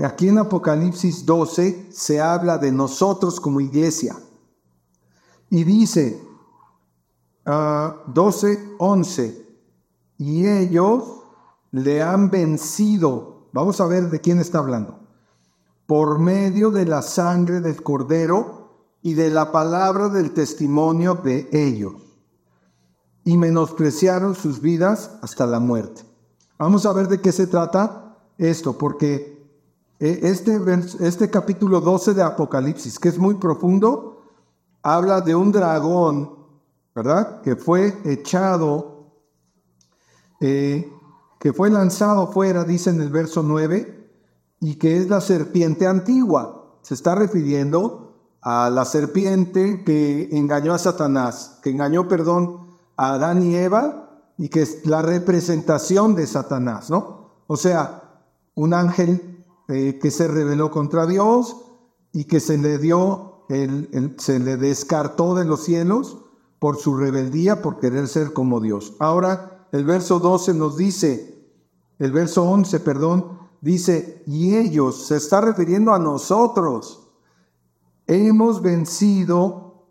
aquí 0.00 0.28
en 0.28 0.38
Apocalipsis 0.38 1.26
12 1.26 1.88
se 1.90 2.20
habla 2.20 2.58
de 2.58 2.72
nosotros 2.72 3.40
como 3.40 3.60
iglesia. 3.60 4.16
Y 5.50 5.64
dice, 5.64 6.22
12, 7.44 8.76
11, 8.78 9.46
y 10.18 10.46
ellos 10.46 11.24
le 11.72 12.02
han 12.02 12.30
vencido. 12.30 13.48
Vamos 13.52 13.80
a 13.80 13.86
ver 13.86 14.08
de 14.08 14.20
quién 14.20 14.38
está 14.38 14.58
hablando. 14.58 15.00
Por 15.86 16.18
medio 16.18 16.70
de 16.70 16.86
la 16.86 17.02
sangre 17.02 17.60
del 17.60 17.82
cordero 17.82 18.86
y 19.02 19.14
de 19.14 19.30
la 19.30 19.52
palabra 19.52 20.08
del 20.08 20.32
testimonio 20.32 21.16
de 21.16 21.50
ellos, 21.52 21.94
y 23.24 23.36
menospreciaron 23.36 24.34
sus 24.34 24.60
vidas 24.60 25.18
hasta 25.22 25.44
la 25.46 25.60
muerte. 25.60 26.02
Vamos 26.58 26.86
a 26.86 26.92
ver 26.92 27.08
de 27.08 27.20
qué 27.20 27.32
se 27.32 27.46
trata 27.46 28.16
esto, 28.38 28.78
porque 28.78 29.41
este, 30.02 30.60
este 31.00 31.30
capítulo 31.30 31.80
12 31.80 32.14
de 32.14 32.22
Apocalipsis, 32.22 32.98
que 32.98 33.08
es 33.08 33.18
muy 33.18 33.36
profundo, 33.36 34.20
habla 34.82 35.20
de 35.20 35.36
un 35.36 35.52
dragón, 35.52 36.38
¿verdad? 36.92 37.40
Que 37.42 37.54
fue 37.54 37.96
echado, 38.04 39.12
eh, 40.40 40.92
que 41.38 41.52
fue 41.52 41.70
lanzado 41.70 42.32
fuera, 42.32 42.64
dice 42.64 42.90
en 42.90 43.00
el 43.00 43.10
verso 43.10 43.44
9, 43.44 44.10
y 44.60 44.74
que 44.74 44.96
es 44.96 45.08
la 45.08 45.20
serpiente 45.20 45.86
antigua. 45.86 46.78
Se 46.82 46.94
está 46.94 47.14
refiriendo 47.14 48.16
a 48.40 48.70
la 48.70 48.84
serpiente 48.84 49.84
que 49.84 50.30
engañó 50.32 50.74
a 50.74 50.78
Satanás, 50.78 51.60
que 51.62 51.70
engañó, 51.70 52.08
perdón, 52.08 52.72
a 52.96 53.12
Adán 53.14 53.40
y 53.44 53.54
Eva 53.54 54.24
y 54.36 54.48
que 54.48 54.62
es 54.62 54.84
la 54.84 55.00
representación 55.00 56.16
de 56.16 56.26
Satanás, 56.26 56.90
¿no? 56.90 57.30
O 57.46 57.56
sea, 57.56 58.02
un 58.56 58.74
ángel 58.74 59.31
eh, 59.72 59.98
que 59.98 60.10
se 60.10 60.28
rebeló 60.28 60.70
contra 60.70 61.06
Dios 61.06 61.56
y 62.12 62.24
que 62.24 62.40
se 62.40 62.58
le 62.58 62.76
dio, 62.76 63.46
el, 63.48 64.14
se 64.18 64.38
le 64.38 64.58
descartó 64.58 65.34
de 65.34 65.46
los 65.46 65.64
cielos 65.64 66.18
por 66.58 66.76
su 66.76 66.94
rebeldía, 66.94 67.62
por 67.62 67.78
querer 67.78 68.06
ser 68.06 68.34
como 68.34 68.60
Dios. 68.60 68.92
Ahora, 68.98 69.66
el 69.72 69.86
verso 69.86 70.18
12 70.18 70.52
nos 70.52 70.76
dice, 70.76 71.48
el 71.98 72.12
verso 72.12 72.42
11, 72.42 72.80
perdón, 72.80 73.38
dice, 73.62 74.22
y 74.26 74.56
ellos, 74.56 75.06
se 75.06 75.16
está 75.16 75.40
refiriendo 75.40 75.94
a 75.94 75.98
nosotros, 75.98 77.10
hemos 78.06 78.60
vencido 78.60 79.86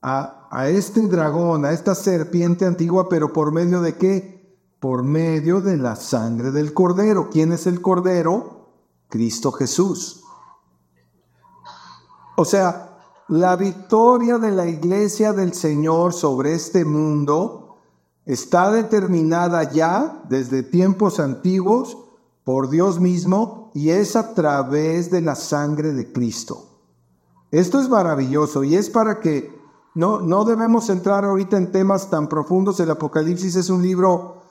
a, 0.00 0.48
a, 0.50 0.70
este 0.70 1.02
dragón, 1.02 1.66
a 1.66 1.72
esta 1.72 1.94
serpiente 1.94 2.64
antigua, 2.64 3.10
pero 3.10 3.34
por 3.34 3.52
medio 3.52 3.82
de 3.82 3.94
qué? 3.96 4.56
Por 4.80 5.02
medio 5.02 5.60
de 5.60 5.76
la 5.76 5.96
sangre 5.96 6.50
del 6.50 6.72
cordero. 6.72 7.28
¿Quién 7.30 7.52
es 7.52 7.66
el 7.66 7.82
cordero? 7.82 8.61
Cristo 9.12 9.52
Jesús. 9.52 10.24
O 12.34 12.46
sea, 12.46 12.98
la 13.28 13.56
victoria 13.56 14.38
de 14.38 14.50
la 14.50 14.66
iglesia 14.66 15.34
del 15.34 15.52
Señor 15.52 16.14
sobre 16.14 16.54
este 16.54 16.86
mundo 16.86 17.76
está 18.24 18.72
determinada 18.72 19.70
ya 19.70 20.22
desde 20.30 20.62
tiempos 20.62 21.20
antiguos 21.20 21.98
por 22.42 22.70
Dios 22.70 23.00
mismo 23.00 23.70
y 23.74 23.90
es 23.90 24.16
a 24.16 24.32
través 24.32 25.10
de 25.10 25.20
la 25.20 25.34
sangre 25.34 25.92
de 25.92 26.10
Cristo. 26.10 26.80
Esto 27.50 27.80
es 27.80 27.90
maravilloso 27.90 28.64
y 28.64 28.76
es 28.76 28.88
para 28.88 29.20
que 29.20 29.54
no, 29.94 30.20
no 30.20 30.46
debemos 30.46 30.88
entrar 30.88 31.26
ahorita 31.26 31.58
en 31.58 31.70
temas 31.70 32.08
tan 32.08 32.30
profundos. 32.30 32.80
El 32.80 32.90
Apocalipsis 32.90 33.56
es 33.56 33.68
un 33.68 33.82
libro 33.82 34.42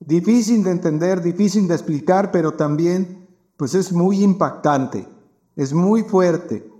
difícil 0.00 0.64
de 0.64 0.72
entender, 0.72 1.22
difícil 1.22 1.68
de 1.68 1.74
explicar, 1.74 2.32
pero 2.32 2.54
también 2.54 3.27
pues 3.58 3.74
es 3.74 3.92
muy 3.92 4.22
impactante, 4.22 5.06
es 5.56 5.74
muy 5.74 6.04
fuerte. 6.04 6.72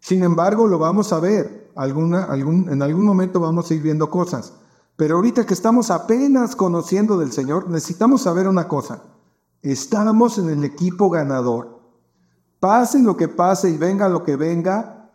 Sin 0.00 0.24
embargo, 0.24 0.66
lo 0.66 0.78
vamos 0.78 1.12
a 1.12 1.20
ver, 1.20 1.70
alguna, 1.76 2.24
algún, 2.24 2.70
en 2.70 2.80
algún 2.80 3.04
momento 3.04 3.38
vamos 3.38 3.70
a 3.70 3.74
ir 3.74 3.82
viendo 3.82 4.08
cosas. 4.10 4.54
Pero 4.96 5.16
ahorita 5.16 5.44
que 5.44 5.52
estamos 5.52 5.90
apenas 5.90 6.56
conociendo 6.56 7.18
del 7.18 7.30
Señor, 7.30 7.68
necesitamos 7.68 8.22
saber 8.22 8.48
una 8.48 8.68
cosa. 8.68 9.02
Estamos 9.60 10.38
en 10.38 10.48
el 10.48 10.64
equipo 10.64 11.10
ganador. 11.10 11.78
Pase 12.58 12.98
lo 13.00 13.18
que 13.18 13.28
pase 13.28 13.68
y 13.68 13.76
venga 13.76 14.08
lo 14.08 14.24
que 14.24 14.36
venga, 14.36 15.10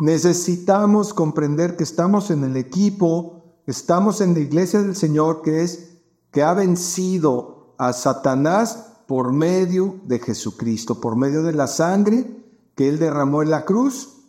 necesitamos 0.00 1.14
comprender 1.14 1.76
que 1.76 1.84
estamos 1.84 2.32
en 2.32 2.42
el 2.42 2.56
equipo, 2.56 3.44
estamos 3.64 4.20
en 4.20 4.34
la 4.34 4.40
iglesia 4.40 4.82
del 4.82 4.96
Señor 4.96 5.42
que 5.42 5.62
es 5.62 5.98
que 6.32 6.42
ha 6.42 6.52
vencido 6.52 7.74
a 7.78 7.92
Satanás 7.92 8.89
por 9.10 9.32
medio 9.32 9.96
de 10.04 10.20
Jesucristo, 10.20 11.00
por 11.00 11.16
medio 11.16 11.42
de 11.42 11.52
la 11.52 11.66
sangre 11.66 12.30
que 12.76 12.88
él 12.88 13.00
derramó 13.00 13.42
en 13.42 13.50
la 13.50 13.64
cruz. 13.64 14.20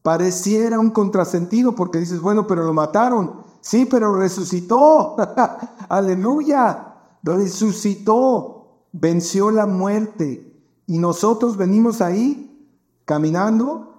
Pareciera 0.00 0.80
un 0.80 0.92
contrasentido 0.92 1.74
porque 1.74 1.98
dices, 1.98 2.18
bueno, 2.18 2.46
pero 2.46 2.64
lo 2.64 2.72
mataron. 2.72 3.42
Sí, 3.60 3.84
pero 3.84 4.14
resucitó. 4.14 5.14
Aleluya. 5.90 6.94
Resucitó. 7.22 8.86
Venció 8.92 9.50
la 9.50 9.66
muerte. 9.66 10.58
Y 10.86 10.96
nosotros 10.96 11.58
venimos 11.58 12.00
ahí 12.00 12.66
caminando 13.04 13.92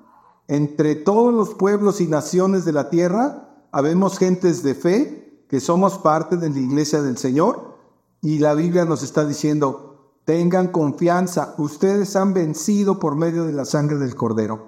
entre 0.48 0.96
todos 0.96 1.32
los 1.32 1.54
pueblos 1.54 2.02
y 2.02 2.08
naciones 2.08 2.66
de 2.66 2.74
la 2.74 2.90
tierra. 2.90 3.68
Habemos 3.72 4.18
gentes 4.18 4.64
de 4.64 4.74
fe 4.74 5.46
que 5.48 5.60
somos 5.60 6.00
parte 6.00 6.36
de 6.36 6.50
la 6.50 6.60
iglesia 6.60 7.04
del 7.04 7.20
Señor. 7.20 7.78
Y 8.22 8.40
la 8.40 8.56
Biblia 8.56 8.86
nos 8.86 9.04
está 9.04 9.24
diciendo, 9.24 9.89
tengan 10.30 10.68
confianza, 10.68 11.56
ustedes 11.58 12.16
han 12.16 12.36
vencido 12.36 13.00
por 13.00 13.16
medio 13.16 13.46
de 13.46 13.52
la 13.52 13.66
sangre 13.66 13.98
del 13.98 14.14
cordero. 14.14 14.60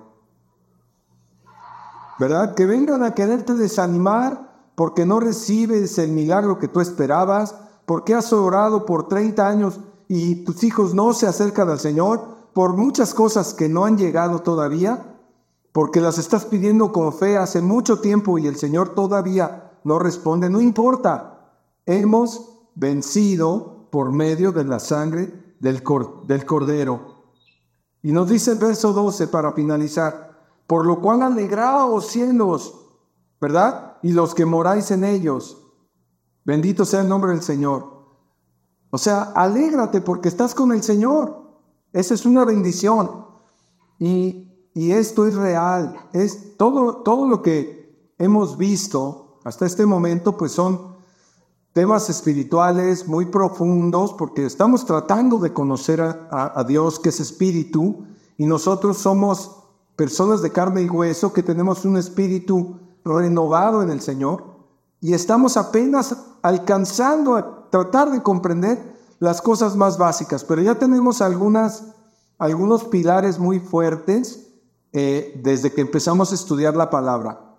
¿Verdad? 2.17 2.56
Que 2.56 2.65
vengan 2.65 3.04
a 3.04 3.13
quererte 3.13 3.54
desanimar 3.54 4.71
porque 4.74 5.06
no 5.06 5.19
recibes 5.19 6.00
el 6.00 6.13
milagro 6.13 6.58
que 6.58 6.67
tú 6.67 6.82
esperabas, 6.82 7.54
porque 7.86 8.15
has 8.15 8.34
orado 8.34 8.88
por 8.88 9.08
30 9.08 9.47
años 9.47 9.80
y 10.08 10.43
tus 10.45 10.63
hijos 10.63 10.95
no 10.95 11.13
se 11.13 11.28
acercan 11.28 11.69
al 11.69 11.80
Señor 11.80 12.24
por 12.56 12.76
muchas 12.76 13.13
cosas 13.13 13.54
que 13.54 13.69
no 13.69 13.86
han 13.86 14.00
llegado 14.00 14.39
todavía, 14.39 15.15
porque 15.74 16.02
las 16.02 16.17
estás 16.17 16.45
pidiendo 16.45 16.91
con 16.91 17.13
fe 17.13 17.38
hace 17.38 17.62
mucho 17.62 18.00
tiempo 18.00 18.39
y 18.39 18.47
el 18.47 18.56
Señor 18.56 18.95
todavía 18.95 19.74
no 19.84 20.00
responde, 20.00 20.50
no 20.50 20.60
importa, 20.60 21.52
hemos 21.86 22.50
vencido 22.74 23.89
por 23.91 24.12
medio 24.12 24.52
de 24.52 24.63
la 24.63 24.80
sangre 24.80 25.50
del, 25.62 25.84
Cordero. 25.84 27.24
Y 28.02 28.12
nos 28.12 28.30
dice 28.30 28.52
el 28.52 28.58
verso 28.58 28.93
12 28.93 29.28
para 29.28 29.54
finalizar, 29.54 30.30
Por 30.67 30.86
lo 30.86 31.00
cual 31.02 31.21
alegraos 31.21 32.08
cielos, 32.08 32.74
¿verdad? 33.39 33.97
Y 34.02 34.13
los 34.13 34.34
que 34.34 34.45
moráis 34.45 34.89
en 34.91 35.04
ellos. 35.04 35.58
Bendito 36.43 36.86
sea 36.86 37.02
el 37.02 37.10
nombre 37.10 37.32
del 37.32 37.43
Señor. 37.43 37.91
O 38.89 38.97
sea, 38.97 39.34
alégrate 39.36 40.02
porque 40.02 40.30
estás 40.30 40.56
con 40.56 40.71
el 40.71 40.82
Señor. 40.82 41.41
Esa 41.93 42.13
es 42.13 42.26
una 42.26 42.45
bendición. 42.45 43.26
Y, 44.00 44.69
y 44.74 44.91
esto 44.91 45.28
es 45.28 45.36
real. 45.36 46.10
Es 46.13 46.58
todo, 46.58 47.04
todo 47.04 47.28
lo 47.28 47.41
que 47.41 48.13
hemos 48.17 48.58
visto 48.58 49.39
hasta 49.43 49.65
este 49.65 49.86
momento, 49.86 50.38
pues 50.38 50.54
son 50.54 50.90
temas 51.73 52.10
espirituales 52.10 53.07
muy 53.07 53.25
profundos 53.27 54.13
porque 54.13 54.45
estamos 54.45 54.86
tratando 54.86 55.38
de 55.38 55.53
conocer 55.53 56.01
a, 56.01 56.63
Dios 56.67 56.99
que 56.99 57.10
es 57.10 57.19
espíritu 57.19 58.05
y 58.38 58.45
nosotros 58.45 58.97
somos 58.97 59.57
personas 59.95 60.41
de 60.41 60.51
carne 60.51 60.81
y 60.81 60.89
hueso 60.89 61.31
que 61.31 61.43
tenemos 61.43 61.86
un 61.86 61.97
espíritu 61.97 62.79
renovado 63.05 63.81
en 63.84 63.89
el 63.89 64.01
Señor 64.01 64.43
y 64.99 65.13
estamos 65.13 65.57
apenas 65.57 66.15
alcanzando 66.41 67.36
a 67.36 67.69
tratar 67.69 68.12
de 68.12 68.21
comprender 68.21 68.91
las 69.19 69.41
cosas 69.41 69.75
más 69.75 69.97
básicas, 69.97 70.43
pero 70.43 70.62
ya 70.62 70.75
tenemos 70.75 71.21
algunas, 71.21 71.86
algunos 72.38 72.84
pilares 72.86 73.39
muy 73.39 73.60
fuertes 73.60 74.47
eh, 74.93 75.39
desde 75.43 75.71
que 75.71 75.81
empezamos 75.81 76.31
a 76.31 76.36
estudiar 76.36 76.75
la 76.75 76.89
palabra. 76.89 77.55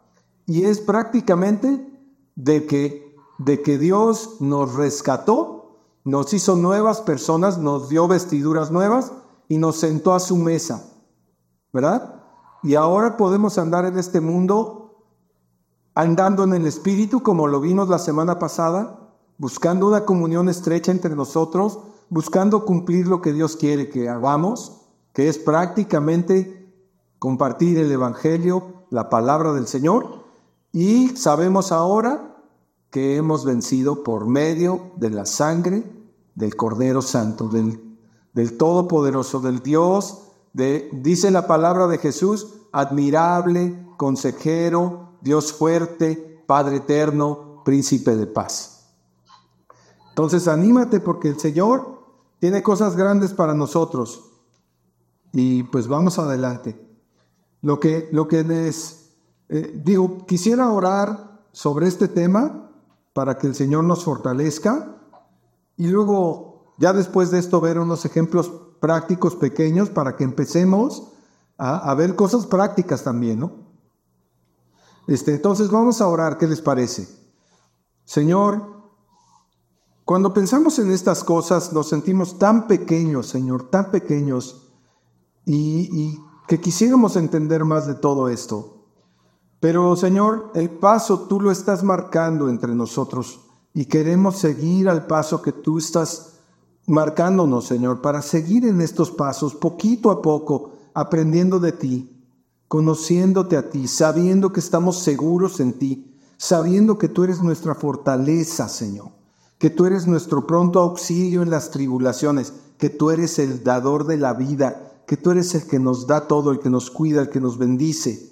Y 0.47 0.65
es 0.65 0.81
prácticamente 0.81 1.89
de 2.35 2.67
que 2.67 3.12
de 3.45 3.63
que 3.63 3.79
Dios 3.79 4.37
nos 4.41 4.75
rescató, 4.75 5.79
nos 6.05 6.33
hizo 6.33 6.57
nuevas 6.57 7.01
personas, 7.01 7.59
nos 7.59 7.89
dio 7.89 8.09
vestiduras 8.09 8.71
nuevas 8.71 9.13
y 9.49 9.59
nos 9.59 9.77
sentó 9.77 10.15
a 10.15 10.21
su 10.21 10.37
mesa, 10.37 10.85
¿verdad? 11.73 12.23
Y 12.63 12.75
ahora 12.75 13.17
podemos 13.17 13.59
andar 13.59 13.85
en 13.85 13.99
este 13.99 14.21
mundo 14.21 15.05
andando 15.95 16.45
en 16.45 16.55
el 16.55 16.67
Espíritu 16.67 17.23
como 17.23 17.49
lo 17.49 17.61
vimos 17.61 17.89
la 17.89 17.99
semana 17.99 18.39
pasada, 18.39 19.11
buscando 19.39 19.89
una 19.89 20.05
comunión 20.05 20.49
estrecha 20.49 20.93
entre 20.93 21.15
nosotros, 21.15 21.81
buscando 22.09 22.65
cumplir 22.65 23.09
lo 23.09 23.21
que 23.21 23.33
Dios 23.33 23.57
quiere 23.57 23.89
que 23.89 24.09
hagamos, 24.09 24.83
que 25.13 25.29
es 25.29 25.39
prácticamente 25.39 26.73
compartir 27.19 27.79
el 27.79 27.91
Evangelio, 27.91 28.85
la 28.91 29.09
palabra 29.09 29.53
del 29.53 29.67
Señor. 29.67 30.23
Y 30.73 31.11
sabemos 31.17 31.73
ahora 31.73 32.32
que 32.93 33.17
hemos 33.17 33.47
vencido 33.47 34.05
por 34.05 34.27
medio 34.27 34.93
de 34.97 35.09
la 35.09 35.25
sangre 35.25 35.83
del 36.35 36.55
Cordero 36.55 37.01
Santo, 37.01 37.49
del, 37.49 37.99
del 38.35 38.59
Todopoderoso, 38.59 39.41
del 39.41 39.61
Dios, 39.61 40.25
de, 40.53 40.91
dice 40.93 41.31
la 41.31 41.47
palabra 41.47 41.87
de 41.87 41.97
Jesús, 41.97 42.49
admirable, 42.71 43.83
consejero, 43.97 45.17
Dios 45.23 45.55
fuerte, 45.55 46.45
Padre 46.47 46.77
eterno, 46.77 47.63
príncipe 47.65 48.15
de 48.15 48.27
paz. 48.27 48.91
Entonces 50.11 50.47
anímate 50.47 51.01
porque 51.01 51.29
el 51.29 51.41
Señor 51.41 51.99
tiene 52.41 52.63
cosas 52.63 52.95
grandes 52.95 53.33
para 53.33 53.55
nosotros. 53.55 54.33
Y 55.33 55.63
pues 55.63 55.89
vamos 55.89 56.19
adelante. 56.19 56.79
Lo 57.63 57.81
que, 57.81 58.11
lo 58.13 58.29
que 58.29 58.45
les 58.45 59.15
eh, 59.49 59.81
digo, 59.83 60.27
quisiera 60.27 60.71
orar 60.71 61.41
sobre 61.53 61.89
este 61.89 62.09
tema 62.09 62.69
para 63.13 63.39
que 63.39 63.47
el 63.47 63.55
Señor 63.55 63.85
nos 63.85 64.05
fortalezca 64.05 64.97
y 65.77 65.89
luego 65.89 66.75
ya 66.79 66.93
después 66.93 67.31
de 67.31 67.39
esto 67.39 67.61
ver 67.61 67.79
unos 67.79 68.05
ejemplos 68.05 68.51
prácticos 68.81 69.37
pequeños 69.37 69.91
para 69.91 70.17
que 70.17 70.25
empecemos 70.25 71.13
a, 71.59 71.95
ver 71.95 72.17
cosas 72.17 72.47
prácticas 72.47 73.05
también, 73.05 73.39
¿no? 73.39 73.53
Este, 75.07 75.35
entonces 75.35 75.71
vamos 75.71 76.01
a 76.01 76.09
orar, 76.09 76.37
¿qué 76.39 76.49
les 76.49 76.61
parece? 76.61 77.09
Señor, 78.05 78.83
cuando 80.05 80.35
pensamos 80.35 80.79
en 80.81 80.91
estas 80.91 81.23
cosas 81.23 81.73
nos 81.73 81.89
sentimos 81.89 82.39
tan 82.39 82.67
pequeños, 82.67 83.29
Señor, 83.29 83.71
tan 83.71 83.93
pequeños 83.93 84.73
y, 85.45 85.89
y 85.93 86.21
que 86.49 86.61
quisiéramos 86.61 87.15
entender 87.17 87.65
más 87.65 87.87
de 87.87 87.95
todo 87.95 88.29
esto. 88.29 88.82
Pero 89.63 89.95
Señor, 89.95 90.51
el 90.57 90.71
paso 90.71 91.21
tú 91.29 91.41
lo 91.41 91.53
estás 91.53 91.85
marcando 91.85 92.49
entre 92.49 92.75
nosotros 92.75 93.43
y 93.73 93.85
queremos 93.85 94.39
seguir 94.39 94.89
al 94.89 95.07
paso 95.07 95.41
que 95.41 95.53
tú 95.53 95.79
estás 95.79 96.41
marcándonos, 96.89 97.67
Señor, 97.67 98.01
para 98.01 98.23
seguir 98.23 98.67
en 98.67 98.81
estos 98.81 99.13
pasos 99.13 99.55
poquito 99.55 100.11
a 100.11 100.21
poco, 100.21 100.73
aprendiendo 100.95 101.61
de 101.61 101.71
ti, 101.71 102.27
conociéndote 102.67 103.57
a 103.57 103.71
ti, 103.71 103.87
sabiendo 103.87 104.53
que 104.53 104.59
estamos 104.59 104.99
seguros 104.99 105.61
en 105.61 105.75
ti, 105.75 106.13
sabiendo 106.39 106.99
que 106.99 107.09
tú 107.09 107.23
eres 107.23 107.41
nuestra 107.41 107.77
fortaleza, 107.77 108.69
Señor, 108.69 109.11
que 109.59 109.71
tú 109.71 109.87
eres 109.87 110.09
nuestro 110.09 110.45
pronto 110.45 110.81
auxilio 110.81 111.41
en 111.41 111.51
las 111.51 111.71
tribulaciones, 111.71 112.53
que 112.79 112.91
tú 112.91 113.13
eres 113.13 113.39
el 113.39 113.63
dador 113.63 114.09
de 114.09 114.17
la 114.17 114.35
vida, 114.35 115.05
que 115.07 115.17
tú 115.17 115.31
eres 115.31 115.55
el 115.55 115.69
que 115.69 115.79
nos 115.79 116.09
da 116.09 116.27
todo, 116.27 116.51
el 116.51 116.59
que 116.59 116.69
nos 116.69 116.91
cuida, 116.91 117.21
el 117.21 117.31
que 117.31 117.41
nos 117.41 117.59
bendice 117.59 118.32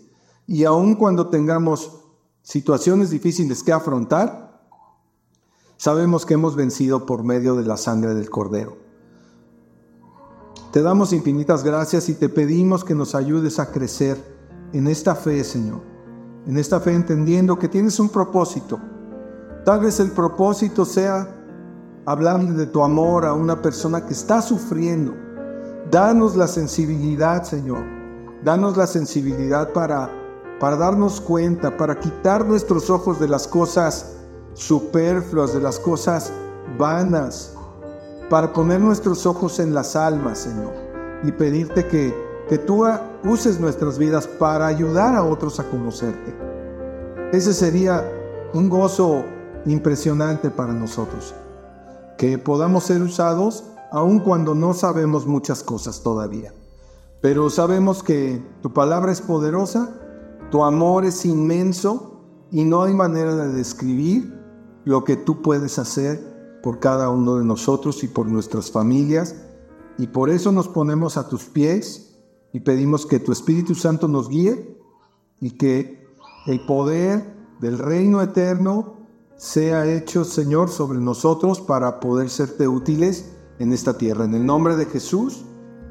y 0.51 0.65
aun 0.65 0.97
cuando 0.97 1.29
tengamos 1.29 2.01
situaciones 2.43 3.11
difíciles 3.11 3.63
que 3.63 3.73
afrontar, 3.73 4.61
sabemos 5.77 6.27
que 6.27 6.35
hemos 6.35 6.57
vencido 6.57 7.07
por 7.07 7.23
medio 7.23 7.55
de 7.55 7.63
la 7.63 7.77
sangre 7.77 8.15
del 8.15 8.31
Cordero. 8.31 8.77
Te 10.73 10.83
damos 10.83 11.13
infinitas 11.13 11.63
gracias 11.63 12.09
y 12.09 12.15
te 12.15 12.29
pedimos 12.29 12.83
que 12.83 12.97
nos 12.97 13.15
ayudes 13.15 13.61
a 13.61 13.71
crecer 13.71 14.17
en 14.73 14.89
esta 14.89 15.15
fe, 15.15 15.45
Señor. 15.45 15.83
En 16.49 16.59
esta 16.59 16.81
fe 16.81 16.95
entendiendo 16.95 17.57
que 17.57 17.69
tienes 17.69 18.01
un 18.01 18.09
propósito. 18.09 18.81
Tal 19.65 19.79
vez 19.79 20.01
el 20.01 20.11
propósito 20.11 20.85
sea 20.85 21.33
hablarle 22.07 22.55
de 22.55 22.67
tu 22.67 22.83
amor 22.83 23.25
a 23.25 23.35
una 23.35 23.63
persona 23.63 24.05
que 24.05 24.15
está 24.15 24.43
sufriendo. 24.43 25.15
Danos 25.93 26.35
la 26.35 26.49
sensibilidad, 26.49 27.45
Señor. 27.45 27.85
Danos 28.43 28.77
la 28.77 28.89
sensibilidad 28.89 29.73
para 29.73 30.20
para 30.61 30.77
darnos 30.77 31.23
cuenta, 31.23 31.77
para 31.77 31.99
quitar 31.99 32.47
nuestros 32.47 32.91
ojos 32.91 33.19
de 33.19 33.27
las 33.27 33.49
cosas 33.49 34.13
superfluas, 34.53 35.55
de 35.55 35.61
las 35.61 35.79
cosas 35.79 36.31
vanas, 36.79 37.55
para 38.29 38.53
poner 38.53 38.79
nuestros 38.79 39.25
ojos 39.25 39.59
en 39.59 39.73
las 39.73 39.97
almas, 39.97 40.41
Señor, 40.41 40.73
y 41.25 41.33
pedirte 41.33 41.89
que, 41.89 42.15
que 42.49 42.59
tú 42.59 42.85
uses 43.25 43.59
nuestras 43.59 43.97
vidas 43.97 44.27
para 44.27 44.67
ayudar 44.67 45.17
a 45.17 45.25
otros 45.25 45.59
a 45.59 45.65
conocerte. 45.65 46.37
Ese 47.33 47.55
sería 47.55 48.05
un 48.53 48.69
gozo 48.69 49.25
impresionante 49.65 50.51
para 50.51 50.75
nosotros, 50.75 51.35
que 52.19 52.37
podamos 52.37 52.85
ser 52.85 53.01
usados 53.01 53.65
aun 53.91 54.21
cuando 54.21 54.55
no 54.55 54.75
sabemos 54.75 55.27
muchas 55.27 55.63
cosas 55.63 56.03
todavía. 56.03 56.53
Pero 57.23 57.49
sabemos 57.49 58.03
que 58.03 58.43
tu 58.63 58.73
palabra 58.73 59.11
es 59.11 59.21
poderosa 59.21 59.91
tu 60.51 60.65
amor 60.65 61.05
es 61.05 61.25
inmenso 61.25 62.23
y 62.51 62.65
no 62.65 62.83
hay 62.83 62.93
manera 62.93 63.35
de 63.37 63.53
describir 63.53 64.35
lo 64.85 65.05
que 65.05 65.17
tú 65.17 65.43
puedes 65.43 65.79
hacer 65.79 66.59
por 66.63 66.81
cada 66.81 67.11
uno 67.11 67.37
de 67.37 67.45
nosotros 67.45 68.03
y 68.03 68.09
por 68.09 68.27
nuestras 68.27 68.71
familias. 68.71 69.37
Y 69.99 70.09
por 70.09 70.31
eso 70.31 70.51
nos 70.51 70.69
ponemos 70.69 71.17
a 71.17 71.29
tus 71.29 71.45
pies 71.45 72.19
y 72.53 72.61
pedimos 72.61 73.07
que 73.07 73.21
tu 73.21 73.33
Espíritu 73.33 73.75
Santo 73.75 74.09
nos 74.09 74.29
guíe 74.29 74.77
y 75.41 75.53
que 75.53 76.05
el 76.47 76.65
poder 76.67 77.37
del 77.61 77.79
reino 77.79 78.21
eterno 78.21 78.97
sea 79.37 79.87
hecho, 79.87 80.25
Señor, 80.25 80.69
sobre 80.69 80.99
nosotros 80.99 81.61
para 81.61 82.01
poder 82.01 82.29
serte 82.29 82.67
útiles 82.67 83.37
en 83.59 83.73
esta 83.73 83.97
tierra. 83.97 84.25
En 84.25 84.35
el 84.35 84.45
nombre 84.45 84.77
de 84.77 84.87
Jesús, 84.87 85.45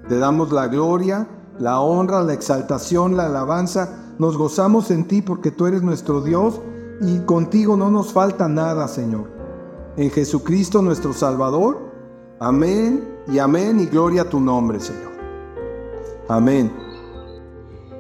te 0.08 0.20
damos 0.20 0.52
la 0.52 0.68
gloria, 0.68 1.28
la 1.60 1.80
honra, 1.80 2.22
la 2.24 2.34
exaltación, 2.34 3.16
la 3.16 3.28
alabanza 3.28 4.09
nos 4.20 4.38
gozamos 4.38 4.92
en 4.92 5.06
ti 5.06 5.22
porque 5.22 5.50
tú 5.50 5.66
eres 5.66 5.82
nuestro 5.82 6.22
Dios 6.22 6.60
y 7.02 7.20
contigo 7.20 7.78
no 7.78 7.90
nos 7.90 8.12
falta 8.12 8.50
nada, 8.50 8.88
Señor. 8.90 9.32
En 9.96 10.12
Jesucristo 10.12 10.82
nuestro 10.82 11.14
Salvador. 11.14 11.90
Amén 12.40 13.04
y 13.28 13.40
amén 13.40 13.80
y 13.80 13.86
gloria 13.86 14.24
a 14.24 14.30
tu 14.30 14.42
nombre, 14.42 14.80
Señor. 14.82 15.14
Amén. 16.28 16.72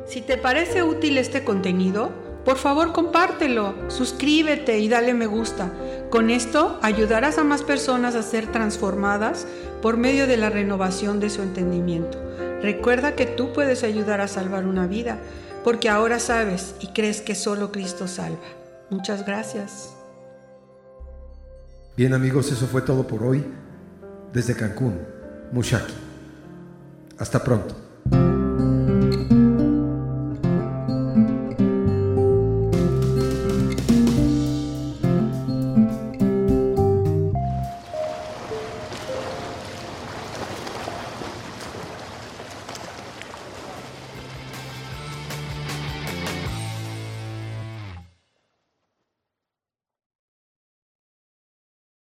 Si 0.05 0.21
te 0.21 0.37
parece 0.37 0.83
útil 0.83 1.17
este 1.17 1.43
contenido, 1.45 2.09
por 2.43 2.57
favor 2.57 2.91
compártelo, 2.91 3.73
suscríbete 3.87 4.79
y 4.79 4.89
dale 4.89 5.13
me 5.13 5.25
gusta. 5.25 5.71
Con 6.09 6.29
esto 6.29 6.79
ayudarás 6.81 7.37
a 7.37 7.45
más 7.45 7.63
personas 7.63 8.15
a 8.15 8.23
ser 8.23 8.51
transformadas 8.51 9.47
por 9.81 9.95
medio 9.95 10.27
de 10.27 10.35
la 10.35 10.49
renovación 10.49 11.21
de 11.21 11.29
su 11.29 11.41
entendimiento. 11.43 12.17
Recuerda 12.61 13.15
que 13.15 13.25
tú 13.25 13.53
puedes 13.53 13.83
ayudar 13.83 14.19
a 14.19 14.27
salvar 14.27 14.67
una 14.67 14.85
vida 14.85 15.19
porque 15.63 15.89
ahora 15.89 16.19
sabes 16.19 16.75
y 16.79 16.87
crees 16.87 17.21
que 17.21 17.35
solo 17.35 17.71
Cristo 17.71 18.07
salva. 18.07 18.39
Muchas 18.89 19.25
gracias. 19.25 19.93
Bien 21.95 22.13
amigos, 22.13 22.51
eso 22.51 22.65
fue 22.67 22.81
todo 22.81 23.05
por 23.05 23.23
hoy 23.23 23.45
desde 24.33 24.55
Cancún, 24.55 24.99
Mushaki. 25.51 25.93
Hasta 27.17 27.43
pronto. 27.43 27.75